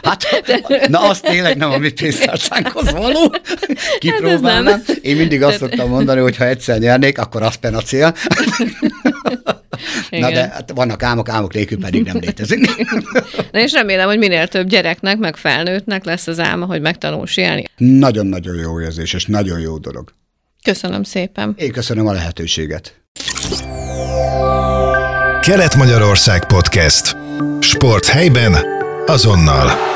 Hát, 0.04 0.24
na 0.88 1.10
az 1.10 1.20
tényleg 1.20 1.58
nem 1.58 1.72
a 1.72 1.78
mi 1.78 1.92
pénztárcánkhoz 1.92 2.92
való. 2.92 3.36
Kipróbálnám. 4.00 4.84
Hát 4.88 4.90
Én 4.90 5.16
mindig 5.16 5.44
azt 5.44 5.58
szoktam 5.58 5.90
mondani, 5.90 6.22
hogy 6.22 6.38
ha 6.38 6.46
egyszer 6.46 6.80
nyernék, 6.80 7.18
akkor 7.18 7.42
az 7.42 7.58
a 7.62 7.68
cél. 7.68 8.16
Na 10.10 10.32
de 10.32 10.48
hát 10.48 10.72
vannak 10.76 11.04
álmok, 11.04 11.30
álmok 11.30 11.54
nélkül 11.54 11.80
pedig 11.80 12.04
nem 12.04 12.18
létezik. 12.20 12.70
Na 13.52 13.60
és 13.60 13.72
remélem, 13.72 14.08
hogy 14.08 14.18
minél 14.18 14.48
több 14.48 14.68
gyereknek, 14.68 15.18
meg 15.18 15.36
felnőttnek 15.36 16.06
lesz 16.06 16.28
az 16.28 16.40
álma, 16.40 16.66
hogy 16.66 16.82
megtanul 16.82 17.28
sielni. 17.28 17.64
Nagyon-nagyon 17.78 18.56
jó 18.56 18.82
érzés, 18.82 19.14
és 19.14 19.26
nagyon 19.26 19.60
jó 19.60 19.78
dolog. 19.78 20.14
Köszönöm 20.64 21.04
szépen. 21.04 21.54
Én 21.58 21.72
köszönöm 21.72 22.08
a 22.08 22.12
lehetőséget. 22.12 23.02
Kelet-Magyarország 25.44 26.46
Podcast. 26.46 27.18
Sport 27.60 28.06
helyben, 28.06 28.58
azonnal. 29.06 29.93